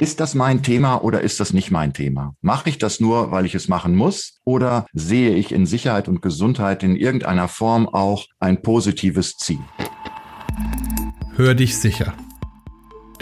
Ist 0.00 0.20
das 0.20 0.36
mein 0.36 0.62
Thema 0.62 1.02
oder 1.02 1.22
ist 1.22 1.40
das 1.40 1.52
nicht 1.52 1.72
mein 1.72 1.92
Thema? 1.92 2.36
Mache 2.40 2.68
ich 2.68 2.78
das 2.78 3.00
nur, 3.00 3.32
weil 3.32 3.44
ich 3.46 3.56
es 3.56 3.66
machen 3.66 3.96
muss? 3.96 4.38
Oder 4.44 4.86
sehe 4.92 5.34
ich 5.34 5.50
in 5.50 5.66
Sicherheit 5.66 6.06
und 6.06 6.22
Gesundheit 6.22 6.84
in 6.84 6.94
irgendeiner 6.94 7.48
Form 7.48 7.88
auch 7.88 8.26
ein 8.38 8.62
positives 8.62 9.36
Ziel? 9.38 9.58
Hör 11.34 11.56
dich 11.56 11.78
sicher. 11.78 12.14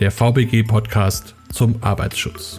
Der 0.01 0.11
VBG-Podcast 0.11 1.35
zum 1.51 1.77
Arbeitsschutz. 1.81 2.59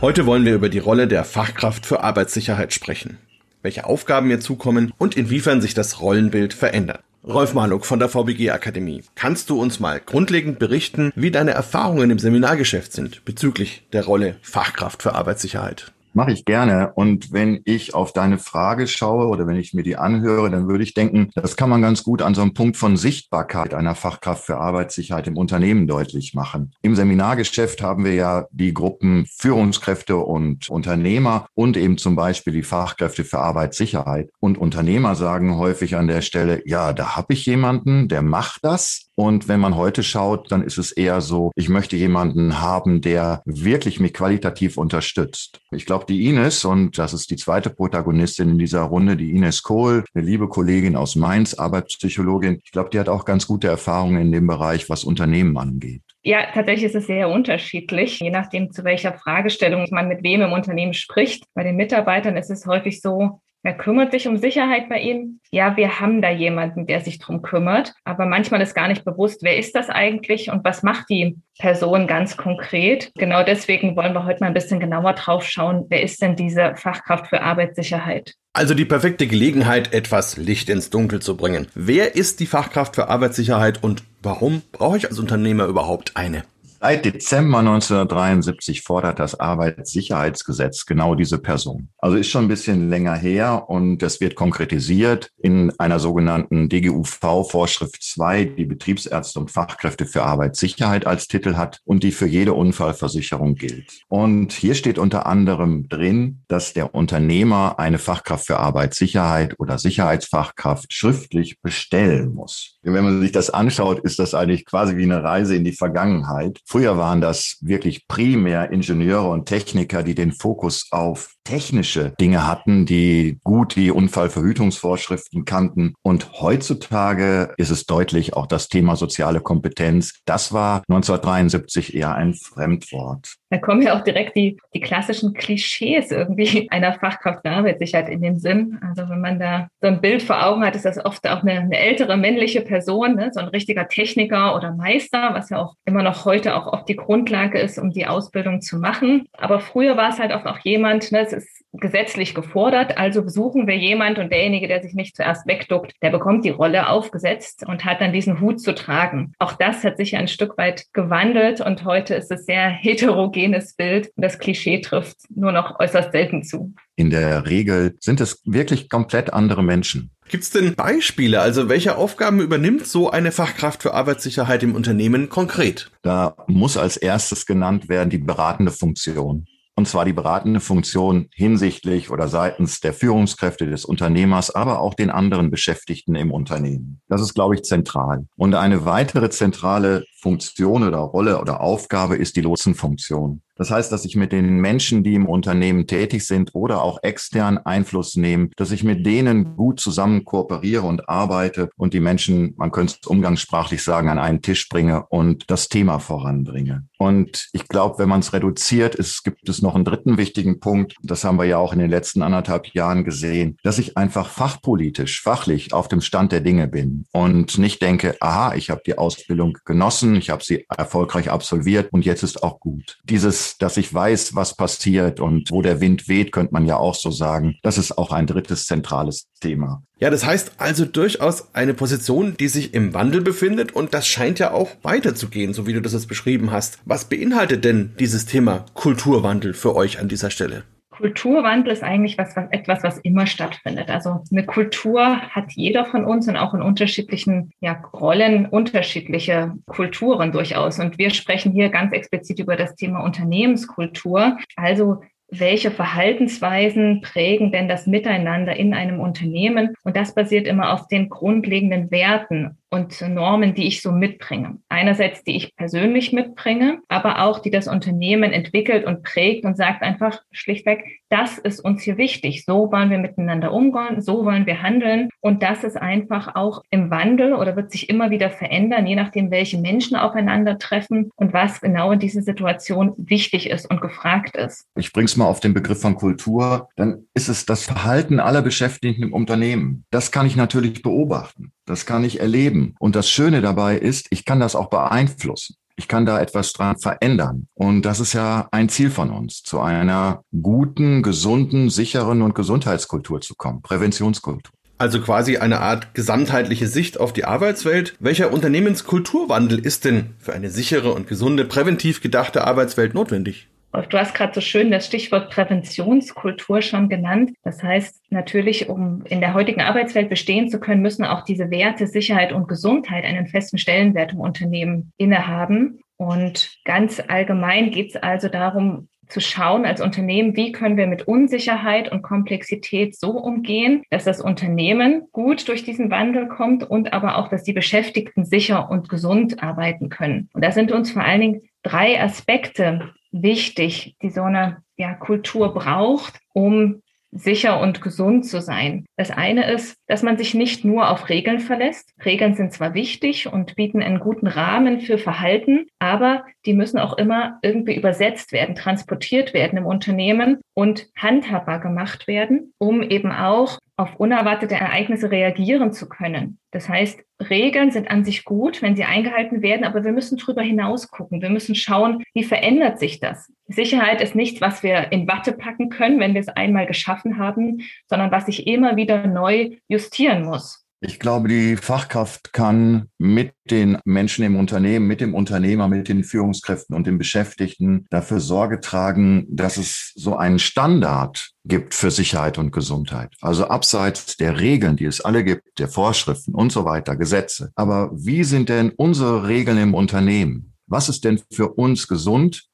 Heute 0.00 0.26
wollen 0.26 0.44
wir 0.44 0.56
über 0.56 0.70
die 0.70 0.80
Rolle 0.80 1.06
der 1.06 1.22
Fachkraft 1.22 1.86
für 1.86 2.02
Arbeitssicherheit 2.02 2.72
sprechen. 2.72 3.18
Welche 3.62 3.86
Aufgaben 3.86 4.28
ihr 4.28 4.40
zukommen 4.40 4.92
und 4.98 5.16
inwiefern 5.16 5.60
sich 5.60 5.74
das 5.74 6.00
Rollenbild 6.00 6.52
verändert. 6.52 7.04
Rolf 7.26 7.54
Maluk 7.54 7.86
von 7.86 7.98
der 7.98 8.10
VBG 8.10 8.50
Akademie. 8.50 9.02
Kannst 9.14 9.48
du 9.48 9.58
uns 9.58 9.80
mal 9.80 9.98
grundlegend 9.98 10.58
berichten, 10.58 11.10
wie 11.16 11.30
deine 11.30 11.52
Erfahrungen 11.52 12.10
im 12.10 12.18
Seminargeschäft 12.18 12.92
sind 12.92 13.24
bezüglich 13.24 13.86
der 13.94 14.04
Rolle 14.04 14.36
Fachkraft 14.42 15.02
für 15.02 15.14
Arbeitssicherheit? 15.14 15.93
Mache 16.16 16.30
ich 16.30 16.44
gerne. 16.44 16.92
Und 16.94 17.32
wenn 17.32 17.60
ich 17.64 17.92
auf 17.92 18.12
deine 18.12 18.38
Frage 18.38 18.86
schaue 18.86 19.26
oder 19.26 19.48
wenn 19.48 19.56
ich 19.56 19.74
mir 19.74 19.82
die 19.82 19.96
anhöre, 19.96 20.48
dann 20.48 20.68
würde 20.68 20.84
ich 20.84 20.94
denken, 20.94 21.30
das 21.34 21.56
kann 21.56 21.68
man 21.68 21.82
ganz 21.82 22.04
gut 22.04 22.22
an 22.22 22.36
so 22.36 22.42
einem 22.42 22.54
Punkt 22.54 22.76
von 22.76 22.96
Sichtbarkeit 22.96 23.74
einer 23.74 23.96
Fachkraft 23.96 24.44
für 24.44 24.58
Arbeitssicherheit 24.58 25.26
im 25.26 25.36
Unternehmen 25.36 25.88
deutlich 25.88 26.32
machen. 26.32 26.72
Im 26.82 26.94
Seminargeschäft 26.94 27.82
haben 27.82 28.04
wir 28.04 28.14
ja 28.14 28.46
die 28.52 28.72
Gruppen 28.72 29.26
Führungskräfte 29.26 30.16
und 30.16 30.70
Unternehmer 30.70 31.48
und 31.54 31.76
eben 31.76 31.98
zum 31.98 32.14
Beispiel 32.14 32.52
die 32.52 32.62
Fachkräfte 32.62 33.24
für 33.24 33.40
Arbeitssicherheit. 33.40 34.30
Und 34.38 34.56
Unternehmer 34.56 35.16
sagen 35.16 35.56
häufig 35.58 35.96
an 35.96 36.06
der 36.06 36.20
Stelle, 36.22 36.62
ja, 36.64 36.92
da 36.92 37.16
habe 37.16 37.34
ich 37.34 37.44
jemanden, 37.44 38.06
der 38.06 38.22
macht 38.22 38.60
das. 38.64 39.10
Und 39.16 39.48
wenn 39.48 39.60
man 39.60 39.76
heute 39.76 40.02
schaut, 40.02 40.50
dann 40.50 40.62
ist 40.62 40.78
es 40.78 40.90
eher 40.92 41.20
so, 41.20 41.52
ich 41.54 41.68
möchte 41.68 41.96
jemanden 41.96 42.60
haben, 42.60 43.00
der 43.00 43.42
wirklich 43.44 44.00
mich 44.00 44.12
qualitativ 44.12 44.76
unterstützt. 44.76 45.60
Ich 45.70 45.86
glaube, 45.86 46.06
die 46.08 46.26
Ines, 46.26 46.64
und 46.64 46.98
das 46.98 47.14
ist 47.14 47.30
die 47.30 47.36
zweite 47.36 47.70
Protagonistin 47.70 48.48
in 48.48 48.58
dieser 48.58 48.82
Runde, 48.82 49.16
die 49.16 49.30
Ines 49.30 49.62
Kohl, 49.62 50.04
eine 50.14 50.24
liebe 50.24 50.48
Kollegin 50.48 50.96
aus 50.96 51.14
Mainz, 51.14 51.54
Arbeitspsychologin, 51.54 52.60
ich 52.64 52.72
glaube, 52.72 52.90
die 52.90 52.98
hat 52.98 53.08
auch 53.08 53.24
ganz 53.24 53.46
gute 53.46 53.68
Erfahrungen 53.68 54.20
in 54.20 54.32
dem 54.32 54.46
Bereich, 54.46 54.90
was 54.90 55.04
Unternehmen 55.04 55.56
angeht. 55.56 56.02
Ja, 56.22 56.46
tatsächlich 56.52 56.86
ist 56.86 56.94
es 56.94 57.06
sehr 57.06 57.28
unterschiedlich, 57.28 58.18
je 58.18 58.30
nachdem, 58.30 58.72
zu 58.72 58.82
welcher 58.82 59.12
Fragestellung 59.12 59.86
man 59.90 60.08
mit 60.08 60.22
wem 60.22 60.40
im 60.40 60.52
Unternehmen 60.52 60.94
spricht. 60.94 61.44
Bei 61.54 61.62
den 61.62 61.76
Mitarbeitern 61.76 62.38
ist 62.38 62.50
es 62.50 62.66
häufig 62.66 63.02
so, 63.02 63.40
Wer 63.64 63.78
kümmert 63.78 64.12
sich 64.12 64.28
um 64.28 64.36
Sicherheit 64.36 64.90
bei 64.90 65.00
Ihnen? 65.00 65.40
Ja, 65.50 65.74
wir 65.78 65.98
haben 65.98 66.20
da 66.20 66.30
jemanden, 66.30 66.86
der 66.86 67.00
sich 67.00 67.18
drum 67.18 67.40
kümmert. 67.40 67.94
Aber 68.04 68.26
manchmal 68.26 68.60
ist 68.60 68.74
gar 68.74 68.88
nicht 68.88 69.06
bewusst, 69.06 69.42
wer 69.42 69.56
ist 69.56 69.74
das 69.74 69.88
eigentlich 69.88 70.50
und 70.50 70.62
was 70.66 70.82
macht 70.82 71.08
die 71.08 71.38
Person 71.58 72.06
ganz 72.06 72.36
konkret. 72.36 73.10
Genau 73.14 73.42
deswegen 73.42 73.96
wollen 73.96 74.12
wir 74.12 74.26
heute 74.26 74.40
mal 74.40 74.48
ein 74.48 74.54
bisschen 74.54 74.80
genauer 74.80 75.14
drauf 75.14 75.44
schauen, 75.44 75.86
wer 75.88 76.02
ist 76.02 76.20
denn 76.20 76.36
diese 76.36 76.74
Fachkraft 76.76 77.28
für 77.28 77.40
Arbeitssicherheit? 77.40 78.34
Also 78.52 78.74
die 78.74 78.84
perfekte 78.84 79.26
Gelegenheit, 79.26 79.94
etwas 79.94 80.36
Licht 80.36 80.68
ins 80.68 80.90
Dunkel 80.90 81.22
zu 81.22 81.34
bringen. 81.34 81.66
Wer 81.74 82.16
ist 82.16 82.40
die 82.40 82.46
Fachkraft 82.46 82.96
für 82.96 83.08
Arbeitssicherheit 83.08 83.82
und 83.82 84.04
warum 84.22 84.60
brauche 84.72 84.98
ich 84.98 85.08
als 85.08 85.18
Unternehmer 85.18 85.64
überhaupt 85.64 86.18
eine? 86.18 86.44
Seit 86.86 87.06
Dezember 87.06 87.60
1973 87.60 88.82
fordert 88.82 89.18
das 89.18 89.40
Arbeitssicherheitsgesetz 89.40 90.84
genau 90.84 91.14
diese 91.14 91.38
Person. 91.38 91.88
Also 91.96 92.18
ist 92.18 92.28
schon 92.28 92.44
ein 92.44 92.48
bisschen 92.48 92.90
länger 92.90 93.14
her 93.14 93.70
und 93.70 94.00
das 94.02 94.20
wird 94.20 94.34
konkretisiert 94.34 95.30
in 95.38 95.72
einer 95.78 95.98
sogenannten 95.98 96.68
DGUV-Vorschrift 96.68 98.02
2, 98.02 98.44
die 98.44 98.66
Betriebsärzte 98.66 99.40
und 99.40 99.50
Fachkräfte 99.50 100.04
für 100.04 100.24
Arbeitssicherheit 100.24 101.06
als 101.06 101.26
Titel 101.26 101.56
hat 101.56 101.80
und 101.84 102.02
die 102.02 102.12
für 102.12 102.26
jede 102.26 102.52
Unfallversicherung 102.52 103.54
gilt. 103.54 104.02
Und 104.08 104.52
hier 104.52 104.74
steht 104.74 104.98
unter 104.98 105.24
anderem 105.24 105.88
drin, 105.88 106.42
dass 106.48 106.74
der 106.74 106.94
Unternehmer 106.94 107.78
eine 107.78 107.96
Fachkraft 107.96 108.44
für 108.44 108.58
Arbeitssicherheit 108.58 109.58
oder 109.58 109.78
Sicherheitsfachkraft 109.78 110.92
schriftlich 110.92 111.62
bestellen 111.62 112.34
muss. 112.34 112.78
Wenn 112.82 113.04
man 113.04 113.22
sich 113.22 113.32
das 113.32 113.48
anschaut, 113.48 114.00
ist 114.00 114.18
das 114.18 114.34
eigentlich 114.34 114.66
quasi 114.66 114.98
wie 114.98 115.04
eine 115.04 115.22
Reise 115.22 115.56
in 115.56 115.64
die 115.64 115.72
Vergangenheit. 115.72 116.60
Früher 116.74 116.98
waren 116.98 117.20
das 117.20 117.58
wirklich 117.60 118.08
primär 118.08 118.72
Ingenieure 118.72 119.30
und 119.30 119.46
Techniker, 119.46 120.02
die 120.02 120.16
den 120.16 120.32
Fokus 120.32 120.88
auf 120.90 121.34
technische 121.44 122.10
Dinge 122.20 122.48
hatten, 122.48 122.84
die 122.84 123.38
gut 123.44 123.76
die 123.76 123.92
Unfallverhütungsvorschriften 123.92 125.44
kannten. 125.44 125.94
Und 126.02 126.32
heutzutage 126.40 127.54
ist 127.58 127.70
es 127.70 127.86
deutlich 127.86 128.34
auch 128.34 128.48
das 128.48 128.66
Thema 128.66 128.96
soziale 128.96 129.40
Kompetenz. 129.40 130.18
Das 130.24 130.52
war 130.52 130.82
1973 130.88 131.94
eher 131.94 132.16
ein 132.16 132.34
Fremdwort. 132.34 133.36
Da 133.54 133.60
kommen 133.60 133.82
ja 133.82 133.96
auch 133.96 134.02
direkt 134.02 134.34
die, 134.34 134.58
die 134.74 134.80
klassischen 134.80 135.32
Klischees 135.32 136.10
irgendwie 136.10 136.68
einer 136.72 136.92
Fachkraft 136.94 137.42
für 137.42 137.52
Arbeitssicherheit 137.52 138.08
in 138.08 138.20
den 138.20 138.40
Sinn. 138.40 138.80
Also 138.82 139.08
wenn 139.08 139.20
man 139.20 139.38
da 139.38 139.68
so 139.80 139.86
ein 139.86 140.00
Bild 140.00 140.24
vor 140.24 140.44
Augen 140.44 140.64
hat, 140.64 140.74
ist 140.74 140.84
das 140.84 141.04
oft 141.04 141.24
auch 141.28 141.42
eine, 141.42 141.60
eine 141.60 141.78
ältere 141.78 142.16
männliche 142.16 142.62
Person, 142.62 143.14
ne? 143.14 143.30
so 143.32 143.38
ein 143.38 143.46
richtiger 143.46 143.86
Techniker 143.86 144.56
oder 144.56 144.72
Meister, 144.72 145.34
was 145.34 145.50
ja 145.50 145.58
auch 145.58 145.76
immer 145.84 146.02
noch 146.02 146.24
heute 146.24 146.56
auch 146.56 146.66
oft 146.66 146.88
die 146.88 146.96
Grundlage 146.96 147.60
ist, 147.60 147.78
um 147.78 147.92
die 147.92 148.08
Ausbildung 148.08 148.60
zu 148.60 148.76
machen. 148.76 149.28
Aber 149.34 149.60
früher 149.60 149.96
war 149.96 150.08
es 150.08 150.18
halt 150.18 150.32
auch, 150.32 150.46
auch 150.46 150.58
jemand, 150.64 151.12
ne, 151.12 151.20
es 151.20 151.32
ist 151.32 151.63
gesetzlich 151.80 152.34
gefordert, 152.34 152.98
also 152.98 153.22
besuchen 153.22 153.66
wir 153.66 153.76
jemand 153.76 154.18
und 154.18 154.30
derjenige, 154.32 154.68
der 154.68 154.82
sich 154.82 154.94
nicht 154.94 155.16
zuerst 155.16 155.46
wegduckt, 155.46 155.92
der 156.02 156.10
bekommt 156.10 156.44
die 156.44 156.50
Rolle 156.50 156.88
aufgesetzt 156.88 157.64
und 157.66 157.84
hat 157.84 158.00
dann 158.00 158.12
diesen 158.12 158.40
Hut 158.40 158.60
zu 158.60 158.74
tragen. 158.74 159.32
Auch 159.38 159.52
das 159.52 159.84
hat 159.84 159.96
sich 159.96 160.16
ein 160.16 160.28
Stück 160.28 160.56
weit 160.56 160.86
gewandelt 160.92 161.60
und 161.60 161.84
heute 161.84 162.14
ist 162.14 162.30
es 162.30 162.46
sehr 162.46 162.68
heterogenes 162.68 163.74
Bild. 163.74 164.12
Das 164.16 164.38
Klischee 164.38 164.80
trifft 164.80 165.16
nur 165.34 165.52
noch 165.52 165.78
äußerst 165.80 166.12
selten 166.12 166.42
zu. 166.42 166.74
In 166.96 167.10
der 167.10 167.46
Regel 167.48 167.96
sind 167.98 168.20
es 168.20 168.40
wirklich 168.44 168.88
komplett 168.88 169.32
andere 169.32 169.64
Menschen. 169.64 170.12
Gibt 170.28 170.44
es 170.44 170.50
denn 170.50 170.74
Beispiele? 170.74 171.40
Also 171.40 171.68
welche 171.68 171.96
Aufgaben 171.96 172.40
übernimmt 172.40 172.86
so 172.86 173.10
eine 173.10 173.32
Fachkraft 173.32 173.82
für 173.82 173.94
Arbeitssicherheit 173.94 174.62
im 174.62 174.74
Unternehmen 174.74 175.28
konkret? 175.28 175.90
Da 176.02 176.36
muss 176.46 176.76
als 176.76 176.96
erstes 176.96 177.46
genannt 177.46 177.88
werden 177.88 178.10
die 178.10 178.18
beratende 178.18 178.72
Funktion 178.72 179.46
und 179.76 179.88
zwar 179.88 180.04
die 180.04 180.12
beratende 180.12 180.60
Funktion 180.60 181.28
hinsichtlich 181.32 182.10
oder 182.10 182.28
seitens 182.28 182.80
der 182.80 182.92
Führungskräfte 182.92 183.66
des 183.66 183.84
Unternehmers, 183.84 184.54
aber 184.54 184.80
auch 184.80 184.94
den 184.94 185.10
anderen 185.10 185.50
Beschäftigten 185.50 186.14
im 186.14 186.30
Unternehmen. 186.30 187.00
Das 187.08 187.20
ist, 187.20 187.34
glaube 187.34 187.54
ich, 187.54 187.62
zentral. 187.62 188.26
Und 188.36 188.54
eine 188.54 188.84
weitere 188.84 189.30
zentrale 189.30 190.04
Funktion 190.20 190.84
oder 190.84 190.98
Rolle 190.98 191.40
oder 191.40 191.60
Aufgabe 191.60 192.16
ist 192.16 192.36
die 192.36 192.40
Lotsenfunktion. 192.40 193.42
Das 193.56 193.70
heißt, 193.70 193.92
dass 193.92 194.04
ich 194.04 194.16
mit 194.16 194.32
den 194.32 194.58
Menschen, 194.58 195.04
die 195.04 195.14
im 195.14 195.26
Unternehmen 195.26 195.86
tätig 195.86 196.26
sind 196.26 196.54
oder 196.54 196.82
auch 196.82 196.98
extern 197.02 197.58
Einfluss 197.58 198.16
nehmen, 198.16 198.50
dass 198.56 198.72
ich 198.72 198.84
mit 198.84 199.06
denen 199.06 199.56
gut 199.56 199.80
zusammen 199.80 200.24
kooperiere 200.24 200.82
und 200.82 201.08
arbeite 201.08 201.70
und 201.76 201.94
die 201.94 202.00
Menschen, 202.00 202.54
man 202.56 202.72
könnte 202.72 202.96
es 203.00 203.06
umgangssprachlich 203.06 203.82
sagen, 203.82 204.08
an 204.08 204.18
einen 204.18 204.42
Tisch 204.42 204.68
bringe 204.68 205.06
und 205.06 205.50
das 205.50 205.68
Thema 205.68 205.98
voranbringe. 205.98 206.84
Und 206.98 207.48
ich 207.52 207.68
glaube, 207.68 207.98
wenn 207.98 208.08
man 208.08 208.20
es 208.20 208.32
reduziert, 208.32 208.94
es 208.98 209.22
gibt 209.22 209.48
es 209.48 209.62
noch 209.62 209.74
einen 209.74 209.84
dritten 209.84 210.16
wichtigen 210.16 210.58
Punkt. 210.58 210.96
Das 211.02 211.22
haben 211.24 211.38
wir 211.38 211.44
ja 211.44 211.58
auch 211.58 211.72
in 211.72 211.78
den 211.78 211.90
letzten 211.90 212.22
anderthalb 212.22 212.68
Jahren 212.68 213.04
gesehen, 213.04 213.58
dass 213.62 213.78
ich 213.78 213.96
einfach 213.96 214.28
fachpolitisch, 214.28 215.22
fachlich 215.22 215.72
auf 215.72 215.88
dem 215.88 216.00
Stand 216.00 216.32
der 216.32 216.40
Dinge 216.40 216.66
bin 216.66 217.04
und 217.12 217.58
nicht 217.58 217.82
denke, 217.82 218.16
aha, 218.20 218.54
ich 218.54 218.70
habe 218.70 218.82
die 218.86 218.98
Ausbildung 218.98 219.58
genossen, 219.64 220.16
ich 220.16 220.30
habe 220.30 220.42
sie 220.42 220.66
erfolgreich 220.74 221.30
absolviert 221.30 221.88
und 221.92 222.04
jetzt 222.04 222.22
ist 222.22 222.42
auch 222.42 222.58
gut. 222.58 222.98
Dieses 223.04 223.43
dass 223.58 223.76
ich 223.76 223.92
weiß, 223.92 224.34
was 224.34 224.56
passiert 224.56 225.20
und 225.20 225.50
wo 225.50 225.62
der 225.62 225.80
Wind 225.80 226.08
weht, 226.08 226.32
könnte 226.32 226.52
man 226.52 226.66
ja 226.66 226.76
auch 226.76 226.94
so 226.94 227.10
sagen. 227.10 227.56
Das 227.62 227.78
ist 227.78 227.96
auch 227.98 228.12
ein 228.12 228.26
drittes 228.26 228.66
zentrales 228.66 229.28
Thema. 229.40 229.82
Ja, 229.98 230.10
das 230.10 230.24
heißt 230.24 230.52
also 230.58 230.84
durchaus 230.84 231.54
eine 231.54 231.74
Position, 231.74 232.36
die 232.38 232.48
sich 232.48 232.74
im 232.74 232.94
Wandel 232.94 233.20
befindet 233.20 233.72
und 233.72 233.94
das 233.94 234.06
scheint 234.06 234.38
ja 234.38 234.52
auch 234.52 234.70
weiterzugehen, 234.82 235.54
so 235.54 235.66
wie 235.66 235.72
du 235.72 235.80
das 235.80 235.92
jetzt 235.92 236.08
beschrieben 236.08 236.50
hast. 236.50 236.78
Was 236.84 237.06
beinhaltet 237.06 237.64
denn 237.64 237.94
dieses 237.98 238.26
Thema 238.26 238.66
Kulturwandel 238.74 239.54
für 239.54 239.74
euch 239.76 239.98
an 239.98 240.08
dieser 240.08 240.30
Stelle? 240.30 240.64
Kulturwandel 240.96 241.72
ist 241.72 241.82
eigentlich 241.82 242.18
was, 242.18 242.36
was, 242.36 242.46
etwas, 242.50 242.82
was 242.84 242.98
immer 242.98 243.26
stattfindet. 243.26 243.90
Also 243.90 244.22
eine 244.30 244.46
Kultur 244.46 245.20
hat 245.22 245.52
jeder 245.52 245.84
von 245.84 246.04
uns 246.04 246.28
und 246.28 246.36
auch 246.36 246.54
in 246.54 246.62
unterschiedlichen 246.62 247.50
ja, 247.60 247.72
Rollen 247.92 248.46
unterschiedliche 248.46 249.52
Kulturen 249.66 250.30
durchaus. 250.30 250.78
Und 250.78 250.98
wir 250.98 251.10
sprechen 251.10 251.52
hier 251.52 251.68
ganz 251.70 251.92
explizit 251.92 252.38
über 252.38 252.56
das 252.56 252.76
Thema 252.76 253.00
Unternehmenskultur. 253.00 254.38
Also 254.54 255.00
welche 255.28 255.72
Verhaltensweisen 255.72 257.00
prägen 257.00 257.50
denn 257.50 257.68
das 257.68 257.86
Miteinander 257.86 258.54
in 258.54 258.72
einem 258.72 259.00
Unternehmen? 259.00 259.74
Und 259.82 259.96
das 259.96 260.14
basiert 260.14 260.46
immer 260.46 260.72
auf 260.72 260.86
den 260.86 261.08
grundlegenden 261.08 261.90
Werten 261.90 262.58
und 262.74 263.00
Normen, 263.08 263.54
die 263.54 263.68
ich 263.68 263.82
so 263.82 263.92
mitbringe. 263.92 264.58
Einerseits, 264.68 265.22
die 265.22 265.36
ich 265.36 265.54
persönlich 265.56 266.12
mitbringe, 266.12 266.80
aber 266.88 267.22
auch 267.22 267.38
die 267.38 267.50
das 267.50 267.68
Unternehmen 267.68 268.32
entwickelt 268.32 268.84
und 268.84 269.04
prägt 269.04 269.44
und 269.44 269.56
sagt 269.56 269.82
einfach 269.82 270.20
schlichtweg, 270.32 271.00
das 271.08 271.38
ist 271.38 271.60
uns 271.60 271.82
hier 271.82 271.96
wichtig. 271.96 272.44
So 272.44 272.72
wollen 272.72 272.90
wir 272.90 272.98
miteinander 272.98 273.52
umgehen, 273.52 274.02
so 274.02 274.24
wollen 274.24 274.46
wir 274.46 274.60
handeln. 274.60 275.08
Und 275.20 275.42
das 275.44 275.62
ist 275.62 275.76
einfach 275.76 276.34
auch 276.34 276.62
im 276.70 276.90
Wandel 276.90 277.34
oder 277.34 277.54
wird 277.54 277.70
sich 277.70 277.88
immer 277.88 278.10
wieder 278.10 278.30
verändern, 278.30 278.86
je 278.86 278.96
nachdem, 278.96 279.30
welche 279.30 279.58
Menschen 279.58 279.96
aufeinandertreffen 279.96 281.10
und 281.14 281.32
was 281.32 281.60
genau 281.60 281.92
in 281.92 282.00
dieser 282.00 282.22
Situation 282.22 282.92
wichtig 282.96 283.48
ist 283.48 283.70
und 283.70 283.80
gefragt 283.80 284.36
ist. 284.36 284.66
Ich 284.76 284.92
bringe 284.92 285.06
es 285.06 285.16
mal 285.16 285.26
auf 285.26 285.38
den 285.38 285.54
Begriff 285.54 285.80
von 285.80 285.94
Kultur. 285.94 286.68
Dann 286.74 287.06
ist 287.14 287.28
es 287.28 287.46
das 287.46 287.64
Verhalten 287.64 288.18
aller 288.18 288.42
Beschäftigten 288.42 289.04
im 289.04 289.12
Unternehmen. 289.12 289.84
Das 289.90 290.10
kann 290.10 290.26
ich 290.26 290.34
natürlich 290.34 290.82
beobachten. 290.82 291.52
Das 291.66 291.86
kann 291.86 292.04
ich 292.04 292.20
erleben. 292.20 292.74
Und 292.78 292.94
das 292.96 293.08
Schöne 293.08 293.40
dabei 293.40 293.76
ist, 293.76 294.06
ich 294.10 294.24
kann 294.24 294.40
das 294.40 294.54
auch 294.54 294.68
beeinflussen. 294.68 295.56
Ich 295.76 295.88
kann 295.88 296.06
da 296.06 296.20
etwas 296.20 296.52
dran 296.52 296.78
verändern. 296.78 297.48
Und 297.54 297.82
das 297.82 297.98
ist 297.98 298.12
ja 298.12 298.48
ein 298.52 298.68
Ziel 298.68 298.90
von 298.90 299.10
uns, 299.10 299.42
zu 299.42 299.60
einer 299.60 300.22
guten, 300.40 301.02
gesunden, 301.02 301.68
sicheren 301.68 302.22
und 302.22 302.34
Gesundheitskultur 302.34 303.20
zu 303.20 303.34
kommen, 303.34 303.60
Präventionskultur. 303.62 304.52
Also 304.78 305.00
quasi 305.00 305.38
eine 305.38 305.60
Art 305.60 305.94
gesamtheitliche 305.94 306.68
Sicht 306.68 307.00
auf 307.00 307.12
die 307.12 307.24
Arbeitswelt. 307.24 307.96
Welcher 308.00 308.32
Unternehmenskulturwandel 308.32 309.58
ist 309.58 309.84
denn 309.84 310.14
für 310.18 310.32
eine 310.32 310.50
sichere 310.50 310.92
und 310.92 311.08
gesunde, 311.08 311.44
präventiv 311.44 312.00
gedachte 312.00 312.44
Arbeitswelt 312.44 312.94
notwendig? 312.94 313.48
Du 313.82 313.98
hast 313.98 314.14
gerade 314.14 314.32
so 314.32 314.40
schön 314.40 314.70
das 314.70 314.86
Stichwort 314.86 315.30
Präventionskultur 315.30 316.62
schon 316.62 316.88
genannt. 316.88 317.32
Das 317.42 317.62
heißt 317.62 318.02
natürlich, 318.10 318.68
um 318.68 319.02
in 319.06 319.20
der 319.20 319.34
heutigen 319.34 319.62
Arbeitswelt 319.62 320.08
bestehen 320.08 320.48
zu 320.48 320.60
können, 320.60 320.82
müssen 320.82 321.04
auch 321.04 321.22
diese 321.22 321.50
Werte 321.50 321.88
Sicherheit 321.88 322.32
und 322.32 322.46
Gesundheit 322.46 323.04
einen 323.04 323.26
festen 323.26 323.58
Stellenwert 323.58 324.12
im 324.12 324.20
Unternehmen 324.20 324.92
innehaben. 324.96 325.80
Und 325.96 326.56
ganz 326.64 327.02
allgemein 327.06 327.70
geht 327.70 327.90
es 327.90 327.96
also 327.96 328.28
darum, 328.28 328.88
zu 329.08 329.20
schauen 329.20 329.64
als 329.64 329.80
Unternehmen, 329.80 330.36
wie 330.36 330.52
können 330.52 330.76
wir 330.76 330.86
mit 330.86 331.06
Unsicherheit 331.06 331.90
und 331.90 332.02
Komplexität 332.02 332.98
so 332.98 333.10
umgehen, 333.10 333.82
dass 333.90 334.04
das 334.04 334.20
Unternehmen 334.20 335.08
gut 335.12 335.46
durch 335.48 335.64
diesen 335.64 335.90
Wandel 335.90 336.28
kommt 336.28 336.68
und 336.68 336.92
aber 336.92 337.18
auch, 337.18 337.28
dass 337.28 337.42
die 337.42 337.52
Beschäftigten 337.52 338.24
sicher 338.24 338.70
und 338.70 338.88
gesund 338.88 339.42
arbeiten 339.42 339.88
können. 339.88 340.30
Und 340.32 340.44
da 340.44 340.52
sind 340.52 340.72
uns 340.72 340.92
vor 340.92 341.02
allen 341.02 341.20
Dingen 341.20 341.42
drei 341.62 342.00
Aspekte 342.00 342.94
wichtig, 343.22 343.96
die 344.02 344.10
so 344.10 344.22
eine 344.22 344.62
ja, 344.76 344.94
Kultur 344.94 345.54
braucht, 345.54 346.18
um 346.32 346.82
sicher 347.12 347.60
und 347.60 347.80
gesund 347.80 348.26
zu 348.26 348.40
sein. 348.40 348.86
Das 348.96 349.10
eine 349.10 349.50
ist, 349.50 349.76
dass 349.86 350.02
man 350.02 350.16
sich 350.16 350.34
nicht 350.34 350.64
nur 350.64 350.90
auf 350.90 351.08
Regeln 351.08 351.40
verlässt. 351.40 351.94
Regeln 352.04 352.34
sind 352.34 352.52
zwar 352.52 352.74
wichtig 352.74 353.32
und 353.32 353.56
bieten 353.56 353.82
einen 353.82 354.00
guten 354.00 354.26
Rahmen 354.26 354.80
für 354.80 354.98
Verhalten, 354.98 355.66
aber 355.78 356.24
die 356.46 356.54
müssen 356.54 356.78
auch 356.78 356.96
immer 356.96 357.38
irgendwie 357.42 357.76
übersetzt 357.76 358.32
werden, 358.32 358.54
transportiert 358.54 359.34
werden 359.34 359.58
im 359.58 359.66
Unternehmen 359.66 360.40
und 360.54 360.88
handhabbar 360.96 361.60
gemacht 361.60 362.06
werden, 362.06 362.54
um 362.58 362.82
eben 362.82 363.12
auch 363.12 363.58
auf 363.76 363.96
unerwartete 363.96 364.54
Ereignisse 364.54 365.10
reagieren 365.10 365.72
zu 365.72 365.88
können. 365.88 366.38
Das 366.52 366.68
heißt, 366.68 367.00
Regeln 367.28 367.72
sind 367.72 367.90
an 367.90 368.04
sich 368.04 368.24
gut, 368.24 368.62
wenn 368.62 368.76
sie 368.76 368.84
eingehalten 368.84 369.42
werden, 369.42 369.64
aber 369.64 369.82
wir 369.82 369.90
müssen 369.90 370.16
darüber 370.16 370.42
hinaus 370.42 370.90
gucken. 370.90 371.20
Wir 371.20 371.30
müssen 371.30 371.56
schauen, 371.56 372.04
wie 372.12 372.22
verändert 372.22 372.78
sich 372.78 373.00
das? 373.00 373.32
Sicherheit 373.48 374.00
ist 374.00 374.14
nichts, 374.14 374.40
was 374.40 374.62
wir 374.62 374.92
in 374.92 375.08
Watte 375.08 375.32
packen 375.32 375.68
können, 375.68 375.98
wenn 375.98 376.14
wir 376.14 376.20
es 376.20 376.28
einmal 376.28 376.66
geschaffen 376.66 377.18
haben, 377.18 377.62
sondern 377.88 378.12
was 378.12 378.26
sich 378.26 378.46
immer 378.46 378.76
wieder 378.76 379.06
neu 379.08 379.56
justieren 379.84 380.24
muss. 380.24 380.60
Ich 380.86 381.00
glaube, 381.00 381.28
die 381.28 381.56
Fachkraft 381.56 382.34
kann 382.34 382.90
mit 382.98 383.32
den 383.50 383.78
Menschen 383.86 384.22
im 384.22 384.36
Unternehmen, 384.36 384.86
mit 384.86 385.00
dem 385.00 385.14
Unternehmer, 385.14 385.66
mit 385.66 385.88
den 385.88 386.04
Führungskräften 386.04 386.76
und 386.76 386.86
den 386.86 386.98
Beschäftigten 386.98 387.86
dafür 387.88 388.20
Sorge 388.20 388.60
tragen, 388.60 389.26
dass 389.30 389.56
es 389.56 389.92
so 389.94 390.16
einen 390.16 390.38
Standard 390.38 391.30
gibt 391.46 391.72
für 391.72 391.90
Sicherheit 391.90 392.36
und 392.36 392.52
Gesundheit. 392.52 393.14
Also 393.22 393.46
abseits 393.46 394.18
der 394.18 394.38
Regeln, 394.38 394.76
die 394.76 394.84
es 394.84 395.00
alle 395.00 395.24
gibt, 395.24 395.58
der 395.58 395.68
Vorschriften 395.68 396.34
und 396.34 396.52
so 396.52 396.66
weiter, 396.66 396.96
Gesetze. 396.96 397.50
Aber 397.54 397.90
wie 397.94 398.24
sind 398.24 398.50
denn 398.50 398.70
unsere 398.70 399.26
Regeln 399.26 399.56
im 399.56 399.74
Unternehmen? 399.74 400.52
Was 400.66 400.90
ist 400.90 401.04
denn 401.04 401.18
für 401.32 401.48
uns 401.54 401.88
gesund? 401.88 402.44